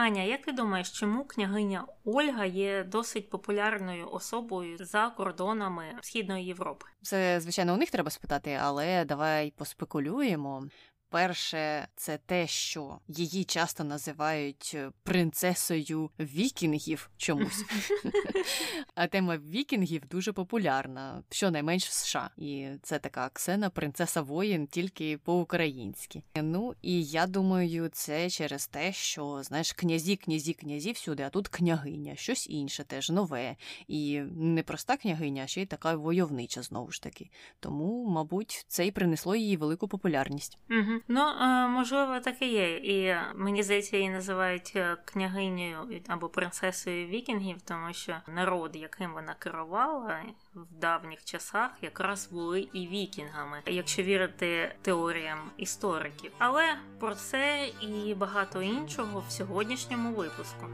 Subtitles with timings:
[0.00, 6.86] Аня, як ти думаєш, чому княгиня Ольга є досить популярною особою за кордонами Східної Європи?
[7.02, 10.64] Це звичайно у них треба спитати, але давай поспекулюємо.
[11.10, 17.64] Перше, це те, що її часто називають е, принцесою вікінгів чомусь.
[18.94, 22.30] А тема вікінгів дуже популярна, щонайменш в США.
[22.36, 26.22] І це така Ксена, принцеса воїн, тільки по-українськи.
[26.36, 31.48] Ну і я думаю, це через те, що знаєш, князі, князі, князі всюди, а тут
[31.48, 33.56] княгиня, щось інше, теж нове.
[33.88, 37.30] І не проста княгиня, а ще й така войовнича знову ж таки.
[37.60, 40.58] Тому, мабуть, це й принесло їй велику популярність.
[40.70, 40.99] Угу.
[41.08, 41.34] Ну,
[41.68, 42.76] можливо, так і є.
[42.76, 49.34] І мені здається, її називають е, княгинею або принцесою вікінгів, тому що народ, яким вона
[49.38, 50.20] керувала
[50.54, 56.32] в давніх часах, якраз були і вікінгами, якщо вірити теоріям істориків.
[56.38, 60.66] Але про це і багато іншого в сьогоднішньому випуску.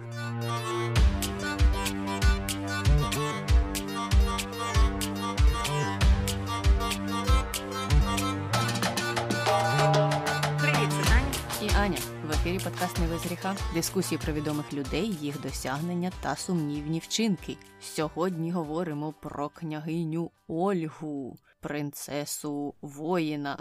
[12.46, 17.56] Ефірі подкаст «Не дискусії про відомих людей, їх досягнення та сумнівні вчинки.
[17.80, 23.58] Сьогодні говоримо про княгиню Ольгу, принцесу воїна.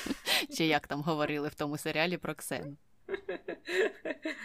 [0.56, 2.76] Чи як там говорили в тому серіалі про Ксену?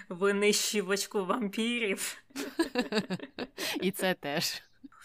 [0.09, 2.23] Винищувачку вампірів.
[3.81, 4.61] І це теж.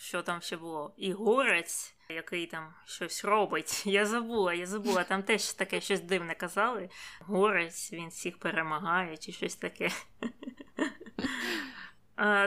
[0.06, 0.94] Що там ще було?
[0.96, 3.82] І горець який там щось робить.
[3.86, 5.04] Я забула, я забула.
[5.04, 6.88] Там теж таке щось дивне казали.
[7.20, 9.90] Горець, він всіх перемагає, чи щось таке.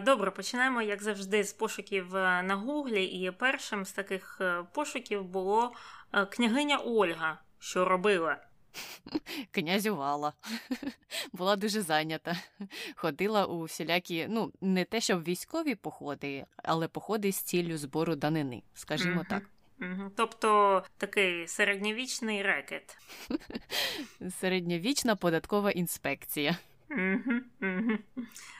[0.01, 3.05] Добре, починаємо, як завжди, з пошуків е, на Гуглі.
[3.05, 5.73] І першим з таких е, пошуків було
[6.13, 8.37] е, княгиня Ольга, що робила.
[9.51, 10.33] Князювала,
[11.33, 12.37] була дуже зайнята.
[12.95, 18.63] Ходила у всілякі, ну, не те, щоб військові походи, але походи з ціллю збору данини,
[18.73, 19.43] скажімо так.
[20.15, 22.97] Тобто такий середньовічний рекет.
[24.39, 26.57] Середньовічна податкова інспекція.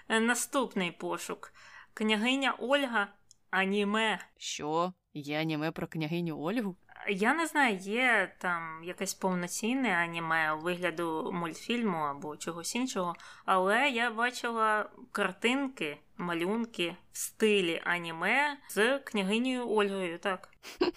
[0.09, 1.53] Наступний пошук.
[1.93, 3.07] Княгиня Ольга
[3.49, 4.19] аніме.
[4.37, 4.93] Що?
[5.13, 6.75] Є аніме про княгиню Ольгу?
[7.07, 13.15] Я не знаю, є там якесь повноцінне аніме у вигляду мультфільму або чогось іншого,
[13.45, 20.49] але я бачила картинки, малюнки в стилі аніме з княгинею Ольгою, так.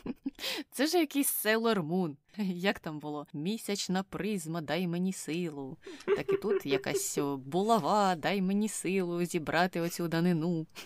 [0.71, 2.17] Це ж якийсь Sailor Moon.
[2.55, 3.27] Як там було?
[3.33, 5.79] Місячна призма, дай мені силу.
[6.07, 10.67] Так і тут якась булава, дай мені силу зібрати оцю данину.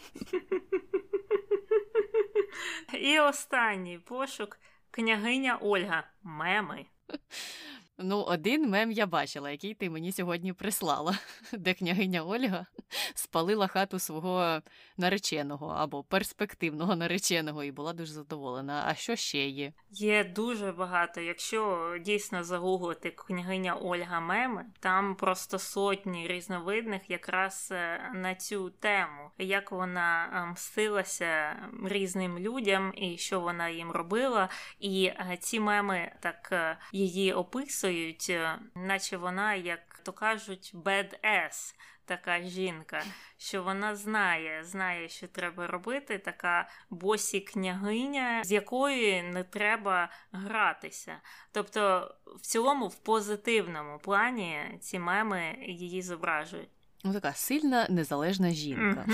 [3.00, 4.58] І останній пошук
[4.90, 6.04] княгиня Ольга.
[6.22, 6.88] Меми.
[7.98, 11.18] Ну, один мем я бачила, який ти мені сьогодні прислала,
[11.52, 12.66] де княгиня Ольга
[13.14, 14.62] спалила хату свого
[14.96, 18.84] нареченого або перспективного нареченого і була дуже задоволена.
[18.86, 19.72] А що ще є?
[19.90, 21.20] Є дуже багато.
[21.20, 29.30] Якщо дійсно загуглити княгиня Ольга меми, там просто сотні різновидних якраз е, на цю тему,
[29.38, 34.48] як вона е, мстилася різним людям і що вона їм робила.
[34.80, 36.52] І е, ці меми так
[36.92, 37.85] її описують,
[38.74, 41.74] наче вона, як то кажуть, bad-ass
[42.06, 43.02] така жінка,
[43.38, 51.20] що вона знає, знає, що треба робити, така босі княгиня, з якою не треба гратися.
[51.52, 56.68] Тобто, в цілому, в позитивному плані ці меми її зображують.
[57.04, 59.06] Ну, така сильна незалежна жінка.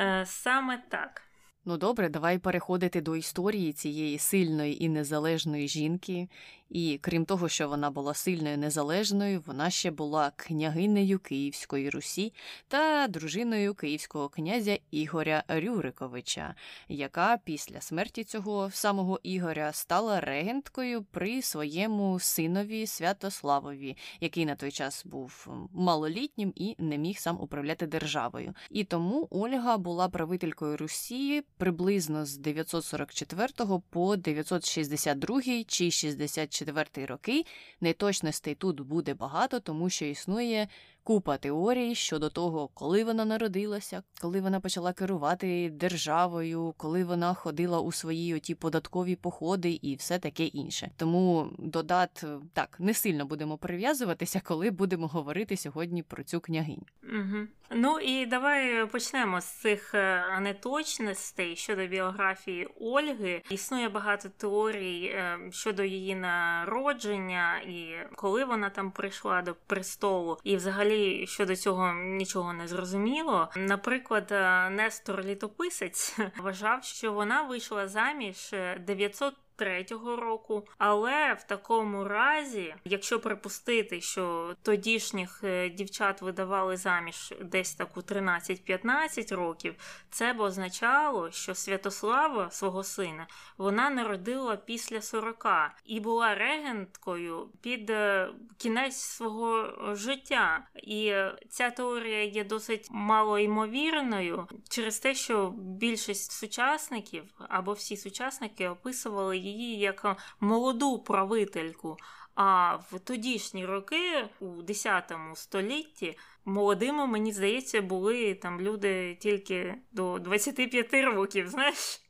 [0.00, 1.22] Е, саме так.
[1.66, 6.28] Ну добре, давай переходити до історії цієї сильної і незалежної жінки,
[6.74, 12.32] і крім того, що вона була сильною незалежною, вона ще була княгинею Київської Русі
[12.68, 16.54] та дружиною київського князя Ігоря Рюриковича,
[16.88, 24.70] яка після смерті цього самого Ігоря стала регенткою при своєму синові Святославові, який на той
[24.70, 28.54] час був малолітнім і не міг сам управляти державою.
[28.70, 33.48] І тому Ольга була правителькою Русі приблизно з 944
[33.90, 37.46] по 962 чи 64 2024 роки.
[37.80, 40.68] Неточностей тут буде багато, тому що існує
[41.04, 47.80] купа теорій щодо того, коли вона народилася, коли вона почала керувати державою, коли вона ходила
[47.80, 50.90] у свої оті податкові походи і все таке інше.
[50.96, 56.86] Тому додат так не сильно будемо прив'язуватися, коли будемо говорити сьогодні про цю княгиню.
[57.02, 57.46] Угу.
[57.70, 63.42] Ну і давай почнемо з цих е, неточностей щодо біографії Ольги.
[63.50, 70.56] Існує багато теорій е, щодо її народження і коли вона там прийшла до престолу, і
[70.56, 73.48] взагалі взагалі щодо цього нічого не зрозуміло.
[73.56, 74.30] Наприклад,
[74.70, 78.54] Нестор Літописець вважав, що вона вийшла заміж
[78.86, 87.34] 900 Третього року, але в такому разі, якщо припустити, що тодішніх е, дівчат видавали заміж
[87.40, 89.74] десь так у 13-15 років,
[90.10, 93.26] це б означало, що Святослава свого сина
[93.58, 95.46] вона народила після 40
[95.84, 98.28] і була регенткою під е,
[98.58, 100.66] кінець свого життя.
[100.82, 108.68] І е, ця теорія є досить малоймовірною через те, що більшість сучасників або всі сучасники
[108.68, 111.96] описували її як молоду правительку.
[112.34, 120.18] А в тодішні роки, у 10 столітті, молодими, мені здається, були там люди тільки до
[120.18, 122.00] 25 років, знаєш?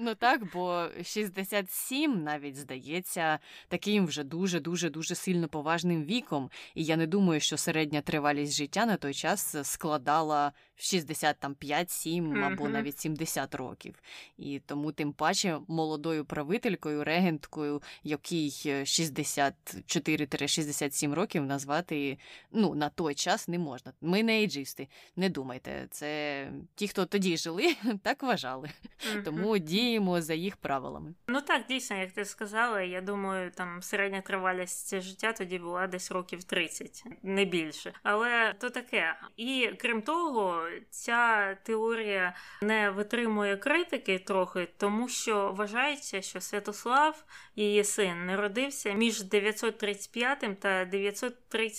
[0.00, 6.50] Ну так, бо 67 навіть здається таким вже дуже дуже дуже сильно поважним віком.
[6.74, 12.98] І я не думаю, що середня тривалість життя на той час складала 65-7 або навіть
[12.98, 13.94] 70 років.
[14.36, 21.87] І тому, тим паче, молодою правителькою, регенткою, якій 64-67 років назвати
[22.52, 23.92] ну, на той час не можна.
[24.00, 25.86] Ми не ейджисти, не думайте.
[25.90, 28.70] Це ті, хто тоді жили, так вважали.
[29.24, 31.14] Тому діємо за їх правилами.
[31.26, 36.10] Ну так, дійсно, як ти сказала, я думаю, там середня тривалість життя тоді була десь
[36.10, 37.92] років 30, не більше.
[38.02, 39.14] Але то таке.
[39.36, 47.24] І крім того ця теорія не витримує критики трохи, тому що вважається, що Святослав,
[47.56, 50.84] її син, народився між 935 та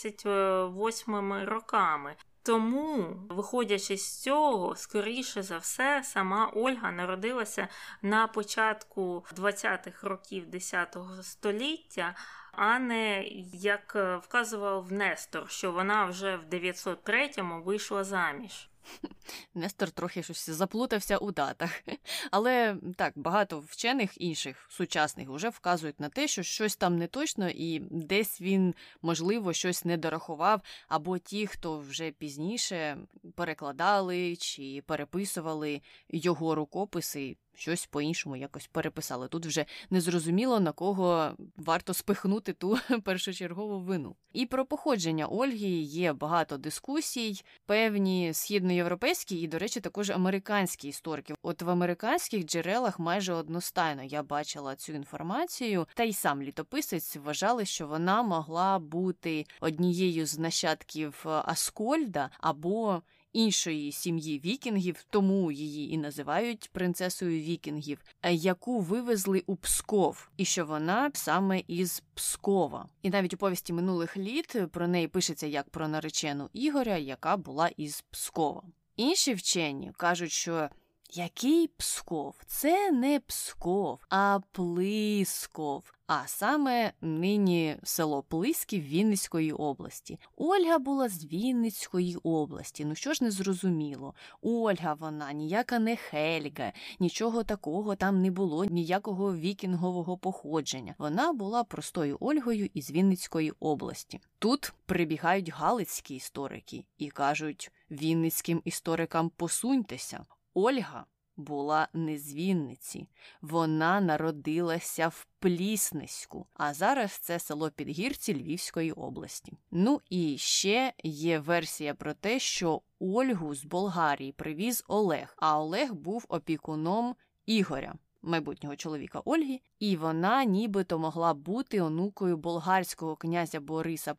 [0.04, 2.16] 938 роками.
[2.44, 7.68] Тому, виходячи з цього, скоріше за все, сама Ольга народилася
[8.02, 12.16] на початку 20-х років 10 століття,
[12.52, 13.24] а не
[13.54, 18.69] як вказував Нестор, що вона вже в 903-му вийшла заміж.
[19.54, 21.82] Нестор трохи щось заплутався у датах.
[22.32, 27.50] Але так, багато вчених інших сучасних вже вказують на те, що щось там не точно,
[27.50, 32.98] і десь він, можливо, щось не дорахував, або ті, хто вже пізніше
[33.36, 39.28] перекладали чи переписували його рукописи щось по-іншому якось переписали.
[39.28, 44.16] Тут вже незрозуміло на кого варто спихнути ту першочергову вину.
[44.34, 51.34] І про походження Ольги є багато дискусій, певні східноєвропейські і, до речі, також американські історики.
[51.42, 57.66] От в американських джерелах майже одностайно я бачила цю інформацію, та й сам літописець вважали,
[57.66, 63.02] що вона могла бути однією з нащадків Аскольда або
[63.34, 70.46] іншої сім'ї вікінгів, тому її і називають принцесою вікінгів, е, яку вивезли у Псков, і
[70.46, 72.88] що вона саме із Пскова.
[73.02, 77.68] І навіть у повісті минулих літ про неї пишеться як про наречену Ігоря, яка була
[77.68, 78.64] із Пскова.
[78.96, 80.70] Інші вчені кажуть, що
[81.12, 82.36] який Псков?
[82.46, 85.94] Це не Псков, а Плисков.
[86.08, 90.20] А саме нині село Плисків Вінницької області.
[90.38, 92.86] Ольга була з Вінницької області.
[92.86, 94.14] Ну що ж не зрозуміло?
[94.42, 100.96] Ольга вона ніяка не Хельга, нічого такого там не було, ніякого вікінгового походження.
[100.98, 104.20] Вона була простою Ольгою із Вінницької області.
[104.40, 110.26] Тут прибігають галицькі історики і кажуть Вінницьким історикам посуньтеся.
[110.54, 111.06] Ольга
[111.40, 113.08] була не з Вінниці,
[113.42, 119.58] вона народилася в Плісниську, а зараз це село Підгірці Львівської області.
[119.72, 125.94] Ну і ще є версія про те, що Ольгу з Болгарії привіз Олег, а Олег
[125.94, 127.16] був опікуном
[127.46, 127.96] Ігоря.
[128.22, 134.16] Майбутнього чоловіка Ольги, і вона нібито могла бути онукою болгарського князя Бориса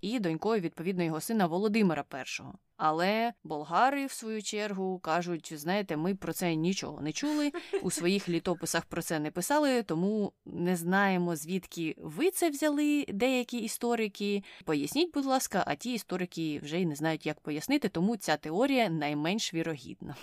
[0.00, 2.42] І і донькою відповідно його сина Володимира І.
[2.82, 8.28] Але болгари, в свою чергу, кажуть: знаєте, ми про це нічого не чули, у своїх
[8.28, 14.42] літописах про це не писали, тому не знаємо, звідки ви це взяли, деякі історики.
[14.64, 18.88] Поясніть, будь ласка, а ті історики вже й не знають, як пояснити, тому ця теорія
[18.88, 20.16] найменш вірогідна.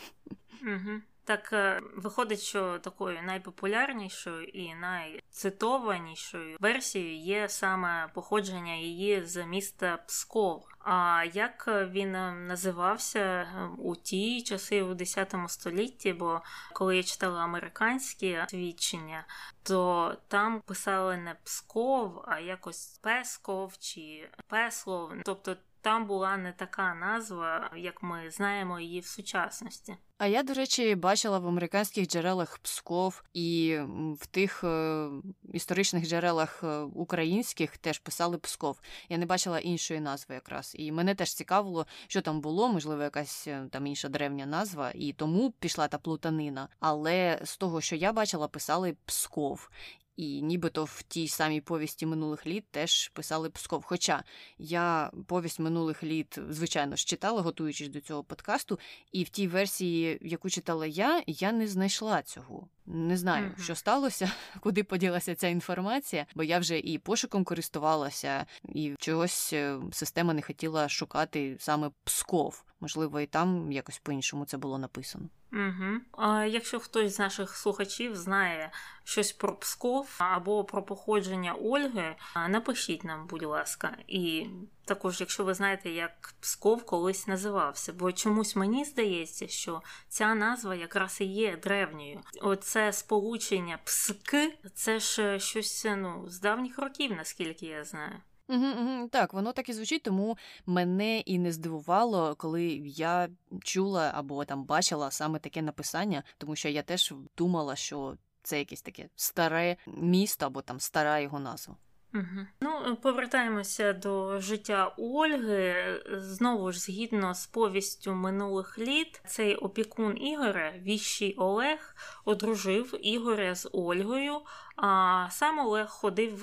[0.62, 1.02] Угу.
[1.27, 9.98] Так е, виходить, що такою найпопулярнішою і найцитованішою версією є саме походження її з міста
[10.07, 10.67] Псков.
[10.79, 12.12] А як він
[12.48, 16.13] називався е, у ті часи у 10 столітті?
[16.13, 16.41] Бо
[16.74, 19.25] коли я читала американські свідчення,
[19.63, 25.55] то там писали не Псков, а якось Песков чи Песлов, тобто
[25.88, 29.96] там була не така назва, як ми знаємо її в сучасності.
[30.17, 33.79] А я, до речі, бачила в американських джерелах Псков і
[34.20, 35.10] в тих е,
[35.53, 38.79] історичних джерелах е, українських теж писали Псков.
[39.10, 40.75] Я не бачила іншої назви якраз.
[40.77, 45.13] І мене теж цікавило, що там було, можливо, якась е, там інша древня назва, і
[45.13, 46.70] тому пішла та плутанина.
[46.79, 49.70] Але з того, що я бачила, писали Псков.
[50.17, 53.83] І нібито в тій самій повісті минулих літ теж писали Псков.
[53.83, 54.24] Хоча
[54.57, 58.79] я повість минулих літ, звичайно ж, читала, готуючись до цього подкасту,
[59.12, 62.67] і в тій версії, яку читала я, я не знайшла цього.
[62.86, 63.63] Не знаю, mm-hmm.
[63.63, 69.79] що сталося, куди поділася ця інформація, бо я вже і пошуком користувалася, і чогось е,
[69.91, 72.63] система не хотіла шукати саме Псков.
[72.79, 75.29] Можливо, і там якось по-іншому це було написано.
[75.53, 76.00] Угу.
[76.12, 78.72] А Якщо хтось з наших слухачів знає
[79.03, 82.15] щось про Псков або про походження Ольги,
[82.50, 84.48] напишіть нам, будь ласка, і
[84.86, 90.75] також, якщо ви знаєте, як Псков колись називався, бо чомусь мені здається, що ця назва
[90.75, 92.22] якраз і є древньою.
[92.41, 98.22] Оце сполучення пски, це ж щось ну, з давніх років, наскільки я знаю.
[98.50, 103.30] Угу, угу, Так, воно так і звучить, тому мене і не здивувало, коли я
[103.63, 108.82] чула або там бачила саме таке написання, тому що я теж думала, що це якесь
[108.82, 111.75] таке старе місто або там стара його назва.
[112.13, 112.46] Угу.
[112.62, 116.01] Ну, повертаємося до життя Ольги.
[116.12, 123.70] Знову ж, згідно з повістю минулих літ, цей опікун Ігоря, віщий Олег, одружив Ігоря з
[123.72, 124.39] Ольгою.
[124.79, 126.36] А сам Олег ходив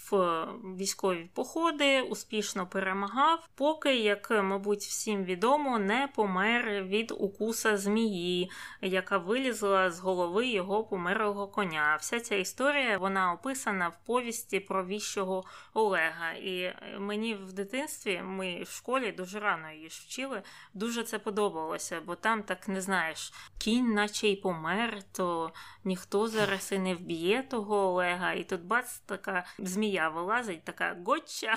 [0.00, 8.50] в військові походи, успішно перемагав, поки, як, мабуть, всім відомо, не помер від укуса змії,
[8.82, 11.96] яка вилізла з голови його померлого коня.
[12.00, 16.32] Вся ця історія вона описана в повісті про віщого Олега.
[16.32, 20.42] І мені в дитинстві ми в школі дуже рано її ж вчили.
[20.74, 25.52] Дуже це подобалося, бо там так не знаєш, кінь, наче й помер, то
[25.84, 28.32] ніхто зараз і не вб'є того Олега.
[28.32, 31.54] І тут бац, така змія вилазить, така готча.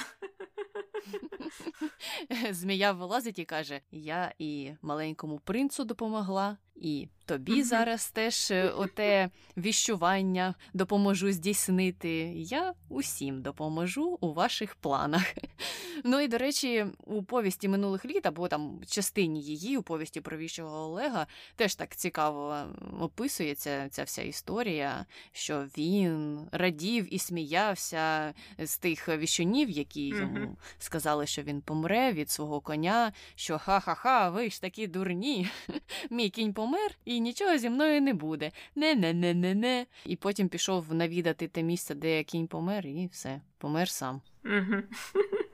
[2.52, 9.30] Змія вилазить і каже: Я і маленькому принцу допомогла, і тобі зараз теж е, оте
[9.58, 12.10] віщування допоможу здійснити.
[12.36, 15.24] Я усім допоможу у ваших планах.
[16.04, 20.38] Ну і до речі, у повісті минулих літ, або там частині її, у повісті про
[20.38, 22.58] віщого Олега, теж так цікаво
[23.00, 31.28] описується ця вся історія, що він радів і сміявся з тих віщунів, які йому сказали,
[31.28, 35.50] що він помре від свого коня, що ха-ха-ха, ви ж такі дурні,
[36.10, 38.52] мій кінь помер, і нічого зі мною не буде.
[38.76, 39.86] Не-не-не-не-не.
[40.06, 44.22] І потім пішов навідати те місце, де кінь помер, і все, помер сам.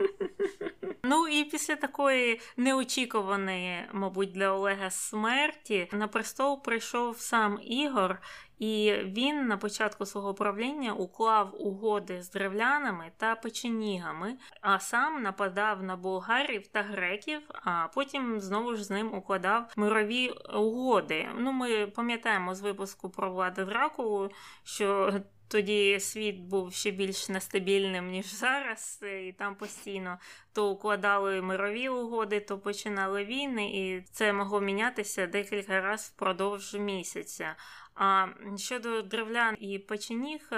[1.07, 8.21] Ну і після такої неочікуваної, мабуть, для Олега смерті на престол прийшов сам Ігор,
[8.59, 15.83] і він на початку свого правління уклав угоди з древлянами та печенігами, а сам нападав
[15.83, 21.29] на болгарів та греків, а потім знову ж з ним укладав мирові угоди.
[21.37, 24.31] Ну, ми пам'ятаємо з випуску про влади Дракулу,
[24.63, 25.13] що
[25.47, 30.19] тоді світ був ще більш нестабільним, ніж зараз, і там постійно
[30.53, 37.55] то укладали мирові угоди, то починали війни, і це могло мінятися декілька разів впродовж місяця.
[37.95, 40.49] А щодо древлян і печеніг,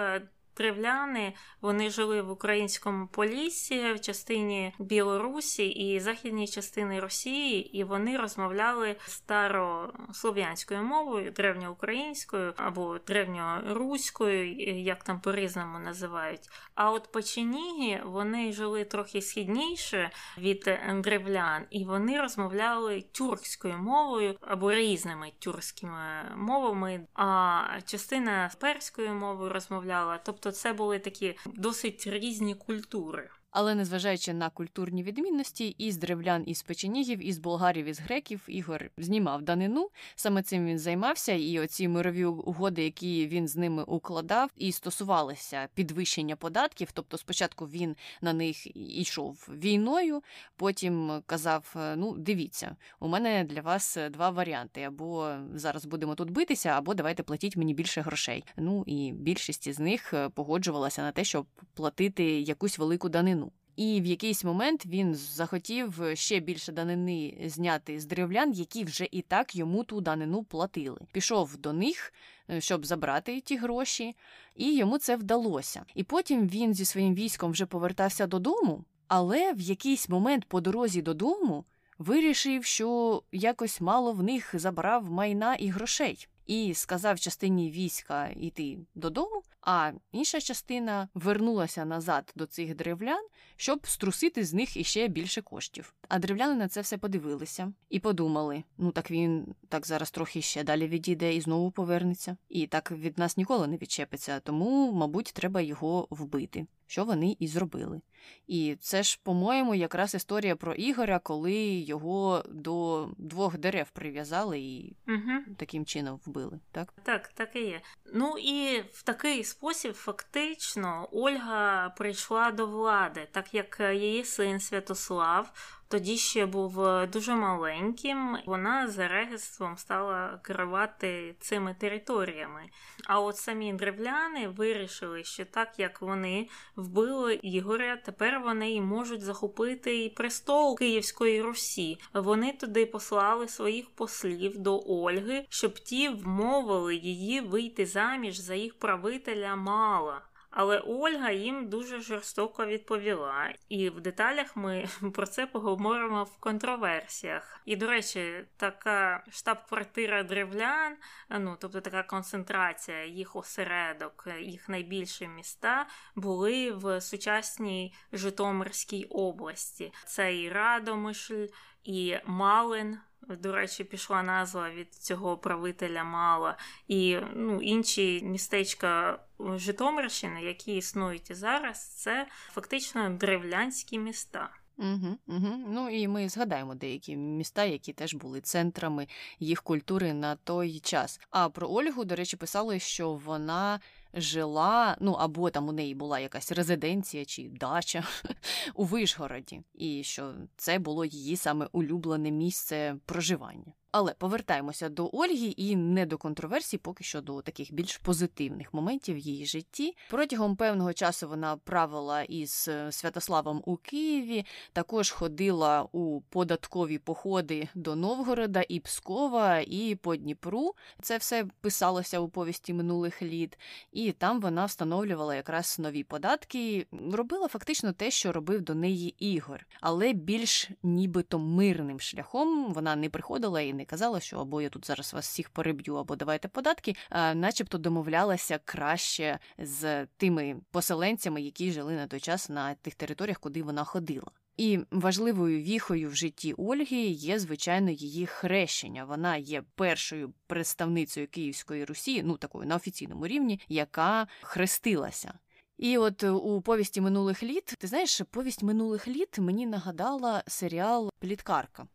[0.57, 8.17] Древляни вони жили в українському поліссі, в частині Білорусі і західній частини Росії, і вони
[8.17, 16.49] розмовляли старослов'янською мовою, древньоукраїнською або древньоруською, як там по-різному називають.
[16.75, 24.71] А от печеніги вони жили трохи східніше від древлян, і вони розмовляли тюркською мовою або
[24.71, 30.19] різними тюркськими мовами, а частина перською мовою розмовляла.
[30.23, 33.29] тобто Тобто це були такі досить різні культури.
[33.51, 39.41] Але незважаючи на культурні відмінності, із древлян, із печенігів, із болгарів, із греків Ігор знімав
[39.41, 39.89] данину.
[40.15, 45.67] Саме цим він займався, і оці мирові угоди, які він з ними укладав, і стосувалися
[45.73, 46.91] підвищення податків.
[46.93, 50.23] Тобто, спочатку він на них йшов війною,
[50.55, 56.69] потім казав: Ну, дивіться, у мене для вас два варіанти: або зараз будемо тут битися,
[56.69, 58.43] або давайте платіть мені більше грошей.
[58.57, 63.46] Ну і більшість із них погоджувалася на те, щоб платити якусь велику данину.
[63.77, 69.22] І в якийсь момент він захотів ще більше данини зняти з древлян, які вже і
[69.22, 71.00] так йому ту данину платили.
[71.12, 72.13] Пішов до них,
[72.50, 74.15] е, щоб забрати ті гроші,
[74.55, 75.86] і йому це вдалося.
[75.96, 78.84] І потім він зі своїм військом вже повертався додому.
[79.07, 81.65] Але в якийсь момент по дорозі додому
[82.00, 88.77] вирішив, що якось мало в них забрав майна і грошей, і сказав частині війська йти
[88.96, 95.41] додому, а інша частина вернулася назад до цих древлян, щоб струсити з них іще більше
[95.41, 95.93] коштів.
[96.07, 100.63] А древляни на це все подивилися і подумали: ну так він так зараз трохи ще
[100.63, 105.62] далі відійде і знову повернеться, і так від нас ніколи не відчепиться, тому, мабуть, треба
[105.62, 106.67] його вбити.
[106.89, 108.01] Що вони і зробили.
[108.47, 114.95] І це ж, по-моєму, якраз історія про Ігоря, коли його до двох дерев прив'язали і
[115.07, 115.55] угу.
[115.57, 116.59] таким чином вбили.
[116.71, 117.81] Так, так, так і є.
[118.13, 125.51] Ну і в такий спосіб фактично Ольга прийшла до влади, так як її син Святослав
[125.88, 128.38] тоді ще був е, дуже маленьким.
[128.46, 132.70] Вона за регістом стала керувати цими територіями.
[133.06, 139.22] А от самі древляни вирішили, що так як вони вбили Ігоря, тепер вони і можуть
[139.22, 141.98] захопити і престол Київської Русі.
[142.13, 148.79] Вони туди послали своїх послів до Ольги, щоб ті вмовили її вийти заміж за їх
[148.79, 150.22] правителя Мала.
[150.59, 157.61] Але Ольга їм дуже жорстоко відповіла, і в деталях ми про це поговоримо в контроверсіях.
[157.65, 160.95] І, до речі, така штаб-квартира древлян,
[161.29, 169.93] ну тобто така концентрація їх осередок, їх найбільші міста були в сучасній Житомирській області.
[170.05, 171.45] Це і Радомишль,
[171.83, 172.97] і Малин.
[173.29, 176.57] До речі, пішла назва від цього правителя Мала,
[176.88, 184.50] і ну, інші містечка Житомирщини, які існують і зараз, це фактично древлянські міста.
[184.77, 185.65] Угу, угу.
[185.67, 189.07] Ну і ми згадаємо деякі міста, які теж були центрами
[189.39, 191.19] їх культури на той час.
[191.29, 193.79] А про Ольгу, до речі, писали, що вона
[194.13, 198.03] жила, ну або там у неї була якась резиденція чи дача
[198.73, 203.73] у Вишгороді, і що це було її саме улюблене місце проживання.
[203.91, 209.15] Але повертаємося до Ольги і не до контроверсій, поки що до таких більш позитивних моментів
[209.15, 209.96] в її житті.
[210.10, 217.67] Протягом певного часу вона правила із е, Святославом у Києві, також ходила у податкові походи
[217.75, 220.73] до Новгорода і Пскова, і по Дніпру.
[221.02, 223.60] Це все писалося у повісті минулих літ,
[223.91, 229.65] і там вона встановлювала якраз нові податки, робила фактично те, що робив до неї Ігор,
[229.82, 234.87] але більш нібито мирним шляхом вона не приходила і не казала, що або я тут
[234.87, 241.71] зараз вас всіх переб'ю, або давайте податки, а начебто домовлялася краще з тими поселенцями, які
[241.71, 244.31] жили на той час на тих територіях, куди вона ходила.
[244.57, 249.05] І важливою віхою в житті Ольги є, звичайно, її хрещення.
[249.05, 255.33] Вона є першою представницею Київської Русі, ну такою на офіційному рівні, яка хрестилася.
[255.77, 261.11] І от е, у повісті минулих літ, ти знаєш, повість минулих літ мені нагадала серіал
[261.19, 261.87] Пліткарка.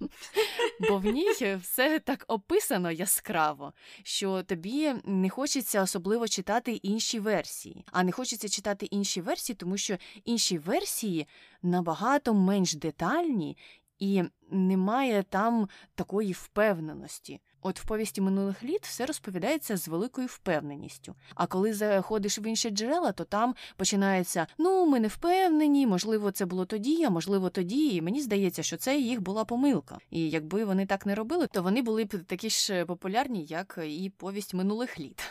[0.88, 7.84] Бо в ній все так описано яскраво, що тобі не хочеться особливо читати інші версії.
[7.92, 11.26] А не хочеться читати інші версії, тому що інші версії
[11.62, 13.56] набагато менш детальні
[13.98, 17.40] і немає там такої впевненості.
[17.62, 21.14] От в повісті минулих літ все розповідається з великою впевненістю.
[21.34, 26.46] А коли заходиш в інші джерела, то там починається ну, ми не впевнені, можливо, це
[26.46, 27.94] було тоді, а можливо, тоді.
[27.94, 29.98] І мені здається, що це їх була помилка.
[30.10, 34.12] І якби вони так не робили, то вони були б такі ж популярні, як і
[34.16, 35.22] повість минулих літ.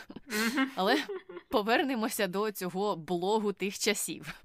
[0.74, 0.96] Але
[1.48, 4.34] повернемося до цього блогу тих часів.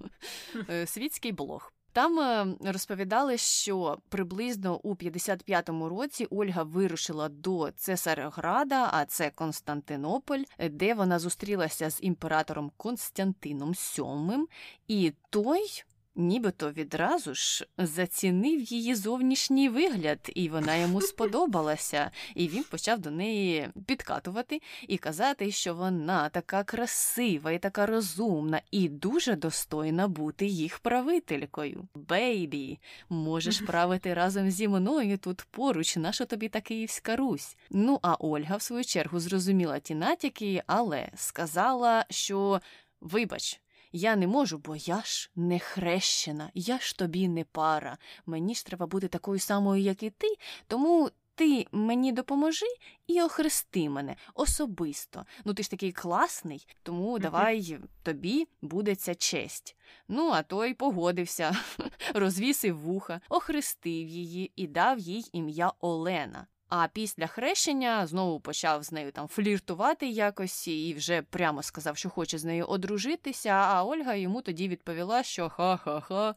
[0.70, 1.72] Е, світський блог.
[1.94, 10.42] Там е, розповідали, що приблизно у 55-му році Ольга вирушила до Цесарграда, а це Константинополь,
[10.70, 14.44] де вона зустрілася з імператором Константином VII,
[14.88, 15.84] і той
[16.16, 22.10] нібито відразу ж зацінив її зовнішній вигляд, і вона йому сподобалася.
[22.34, 28.60] І він почав до неї підкатувати і казати, що вона така красива і така розумна,
[28.70, 31.88] і дуже достойна бути їх правителькою.
[31.94, 37.56] Бейбі, можеш правити разом зі мною тут поруч, наша тобі та Київська Русь.
[37.70, 42.60] Ну а Ольга, в свою чергу, зрозуміла ті натяки, але сказала, що.
[43.00, 43.60] Вибач,
[43.94, 47.98] я не можу, бо я ж не хрещена, я ж тобі не пара.
[48.26, 50.26] Мені ж треба бути такою самою, як і ти,
[50.66, 51.10] тому.
[51.36, 52.66] Ти мені допоможи
[53.06, 55.26] і охрести мене особисто.
[55.44, 59.76] Ну ти ж такий класний, тому давай тобі буде ця честь.
[60.08, 61.56] Ну, а той погодився,
[62.14, 66.46] розвісив вуха, охрестив її і дав їй ім'я Олена.
[66.76, 72.10] А після хрещення знову почав з нею там фліртувати якось і вже прямо сказав, що
[72.10, 73.50] хоче з нею одружитися.
[73.50, 76.34] А Ольга йому тоді відповіла, що ха-ха-ха,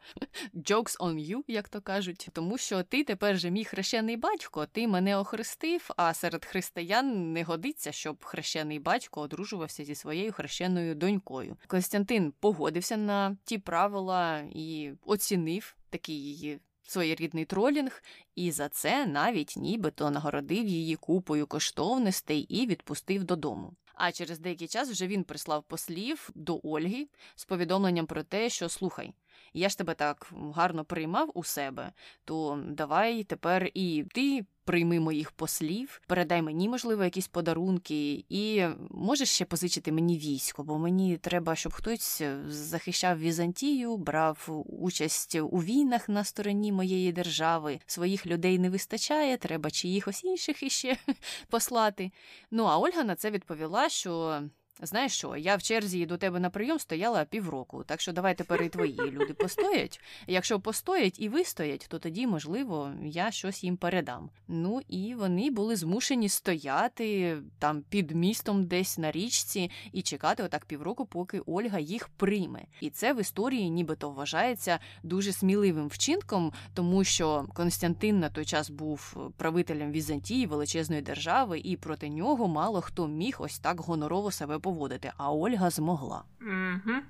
[0.53, 4.87] jokes on you, як то кажуть, тому що ти тепер же мій хрещений батько, ти
[4.87, 11.57] мене охрестив, а серед християн не годиться, щоб хрещений батько одружувався зі своєю хрещеною донькою.
[11.67, 18.03] Константин погодився на ті правила і оцінив такий її своєрідний тролінг,
[18.35, 23.73] і за це навіть нібито нагородив її купою коштовностей і відпустив додому.
[23.93, 28.69] А через деякий час вже він прислав послів до Ольги з повідомленням про те, що
[28.69, 29.13] слухай,
[29.57, 31.91] я ж тебе так гарно приймав у себе,
[32.25, 39.29] то давай тепер і ти прийми моїх послів, передай мені, можливо, якісь подарунки, і можеш
[39.29, 46.09] ще позичити мені військо, бо мені треба, щоб хтось захищав Візантію, брав участь у війнах
[46.09, 47.79] на стороні моєї держави.
[47.85, 50.97] Своїх людей не вистачає, треба чиїхось інших іще
[51.49, 52.11] послати.
[52.51, 54.41] Ну а Ольга на це відповіла, що
[54.81, 58.63] Знаєш що, я в черзі до тебе на прийом стояла півроку, так що давай тепер
[58.63, 60.01] і твої люди постоять.
[60.27, 64.29] Якщо постоять і вистоять, то тоді, можливо, я щось їм передам.
[64.47, 70.65] Ну і вони були змушені стояти там під містом десь на річці і чекати отак
[70.65, 72.63] півроку, поки Ольга їх прийме.
[72.81, 78.69] І це в історії нібито вважається дуже сміливим вчинком, тому що Константин на той час
[78.69, 84.57] був правителем Візантії, величезної держави, і проти нього мало хто міг ось так гонорово себе
[84.67, 86.23] поводити, а Ольга змогла.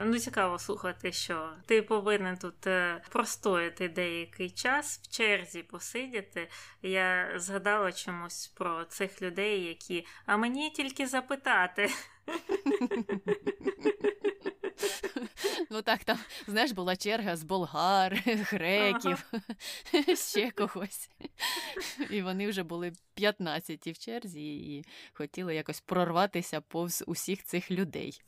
[0.00, 6.48] Ну, цікаво слухати, що ти повинен тут е, простояти деякий час в черзі посидіти.
[6.82, 11.90] Я згадала чомусь про цих людей, які а мені тільки запитати.
[15.70, 20.16] Ну так, там, знаєш, була черга з болгар, греків, ага.
[20.16, 21.10] ще когось.
[22.10, 28.22] І вони вже були 15 в черзі і хотіли якось прорватися повз усіх цих людей.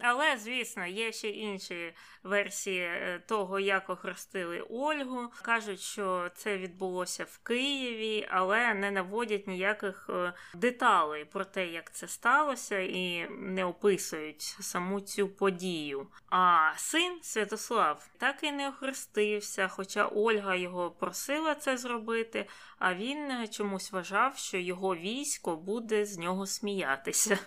[0.00, 5.28] Але, звісно, є ще інші версії е, того, як охрестили Ольгу.
[5.42, 11.92] Кажуть, що це відбулося в Києві, але не наводять ніяких е, деталей про те, як
[11.92, 16.06] це сталося, і не описують саму цю подію.
[16.30, 23.48] А син Святослав так і не охрестився, хоча Ольга його просила це зробити, а він
[23.48, 27.38] чомусь вважав, що його військо буде з нього сміятися.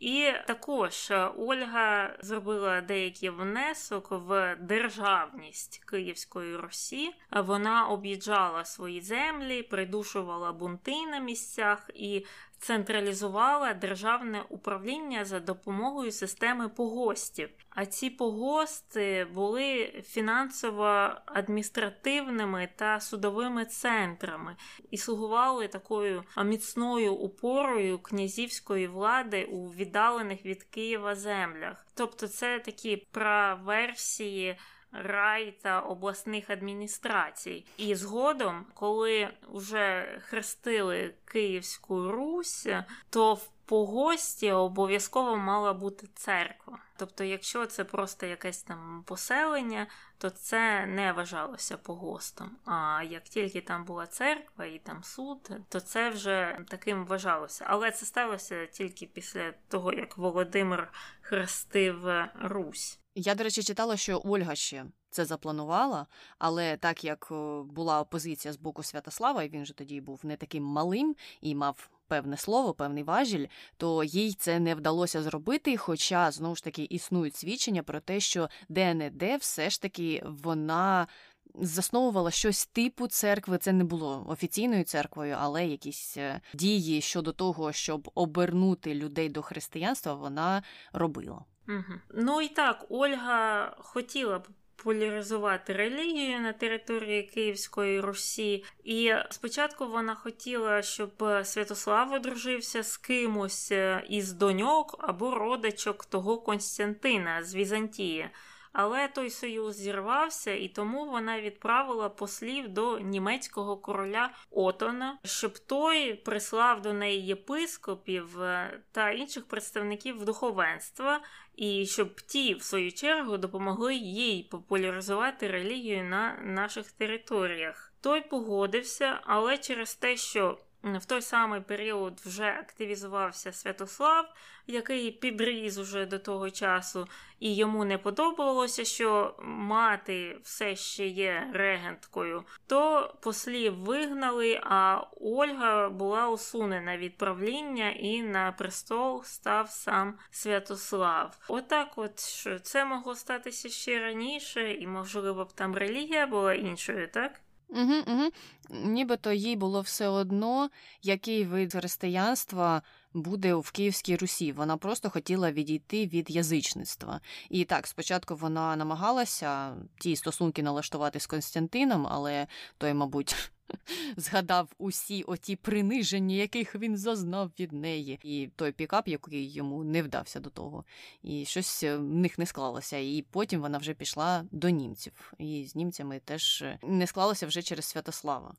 [0.00, 7.10] І також Ольга зробила деякий внесок в державність Київської Русі.
[7.30, 12.26] Вона об'їжджала свої землі, придушувала бунти на місцях і
[12.60, 17.50] централізувала державне управління за допомогою системи погостів.
[17.70, 24.56] А ці погости були фінансово-адміністративними та судовими центрами
[24.90, 31.86] і слугували такою міцною упорою князівської влади у віддалених від Києва землях.
[31.94, 34.56] Тобто, це такі праверсії
[34.92, 37.66] рай та обласних адміністрацій.
[37.76, 42.68] І згодом, коли вже хрестили Київську Русь,
[43.10, 46.78] то в погості обов'язково мала бути церква.
[46.96, 49.86] Тобто, якщо це просто якесь там поселення,
[50.18, 52.56] то це не вважалося погостом.
[52.64, 57.64] А як тільки там була церква і там суд, то це вже таким вважалося.
[57.68, 62.08] Але це сталося тільки після того, як Володимир хрестив
[62.42, 62.99] Русь.
[63.14, 66.06] Я, до речі, читала, що Ольга ще це запланувала,
[66.38, 70.36] але так як е, була опозиція з боку Святослава, і він же тоді був не
[70.36, 73.46] таким малим і мав певне слово, певний важіль,
[73.76, 75.76] то їй це не вдалося зробити.
[75.76, 81.06] Хоча знову ж таки існують свідчення про те, що де-не-де все ж таки вона.
[81.54, 87.72] Засновувала щось типу церкви, це не було офіційною церквою, але якісь е, дії щодо того,
[87.72, 91.44] щоб обернути людей до християнства, вона робила.
[91.68, 92.00] Угу.
[92.14, 94.42] Ну і так, Ольга хотіла
[94.82, 98.64] популяризувати релігію на території Київської Русі.
[98.84, 106.38] І спочатку вона хотіла, щоб Святослав одружився з кимось е, із доньок або родичок того
[106.38, 108.30] Константина з Візантії.
[108.72, 116.14] Але той союз зірвався, і тому вона відправила послів до німецького короля Отона, щоб той
[116.14, 121.20] прислав до неї єпископів е, та інших представників духовенства,
[121.56, 127.92] і щоб ті, в свою чергу, допомогли їй популяризувати релігію на наших територіях.
[128.00, 134.34] Той погодився, але через те, що в той самий період вже активізувався Святослав,
[134.66, 137.08] який підріз уже до того часу,
[137.40, 145.88] і йому не подобалося, що мати все ще є регенткою, то послів вигнали, а Ольга
[145.88, 151.38] була усунена від правління і на престол став сам Святослав.
[151.48, 157.08] Отак, от що це могло статися ще раніше, і, можливо, б там релігія була іншою,
[157.08, 157.40] так?
[157.70, 158.30] Угу, угу.
[158.70, 160.70] Нібито їй було все одно,
[161.02, 162.82] який вид християнства
[163.14, 164.52] буде в Київській Русі.
[164.52, 167.20] Вона просто хотіла відійти від язичництва.
[167.50, 172.46] І так, спочатку вона намагалася ті стосунки налаштувати з Константином, але
[172.78, 173.50] той, мабуть,
[174.16, 180.02] згадав усі оті приниження, яких він зазнав від неї, і той пікап, який йому не
[180.02, 180.84] вдався до того.
[181.22, 182.96] І щось в них не склалося.
[182.96, 185.32] І потім вона вже пішла до німців.
[185.38, 188.54] І з німцями теж не склалося вже через Святослава.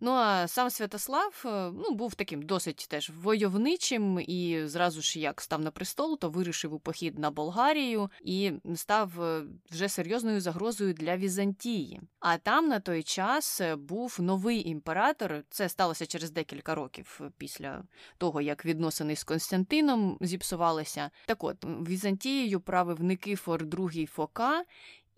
[0.00, 5.40] Ну а сам Святослав е, ну, був таким досить теж войовничим, і зразу ж як
[5.40, 10.94] став на престол, то вирішив у похід на Болгарію і став е, вже серйозною загрозою
[10.94, 12.00] для Візантії.
[12.20, 15.42] А там на той час е, був новий імператор.
[15.50, 17.82] Це сталося через декілька років після
[18.18, 21.10] того, як відносини з Константином зіпсувалися.
[21.26, 24.64] Так от Візантією правив Никифор II Фока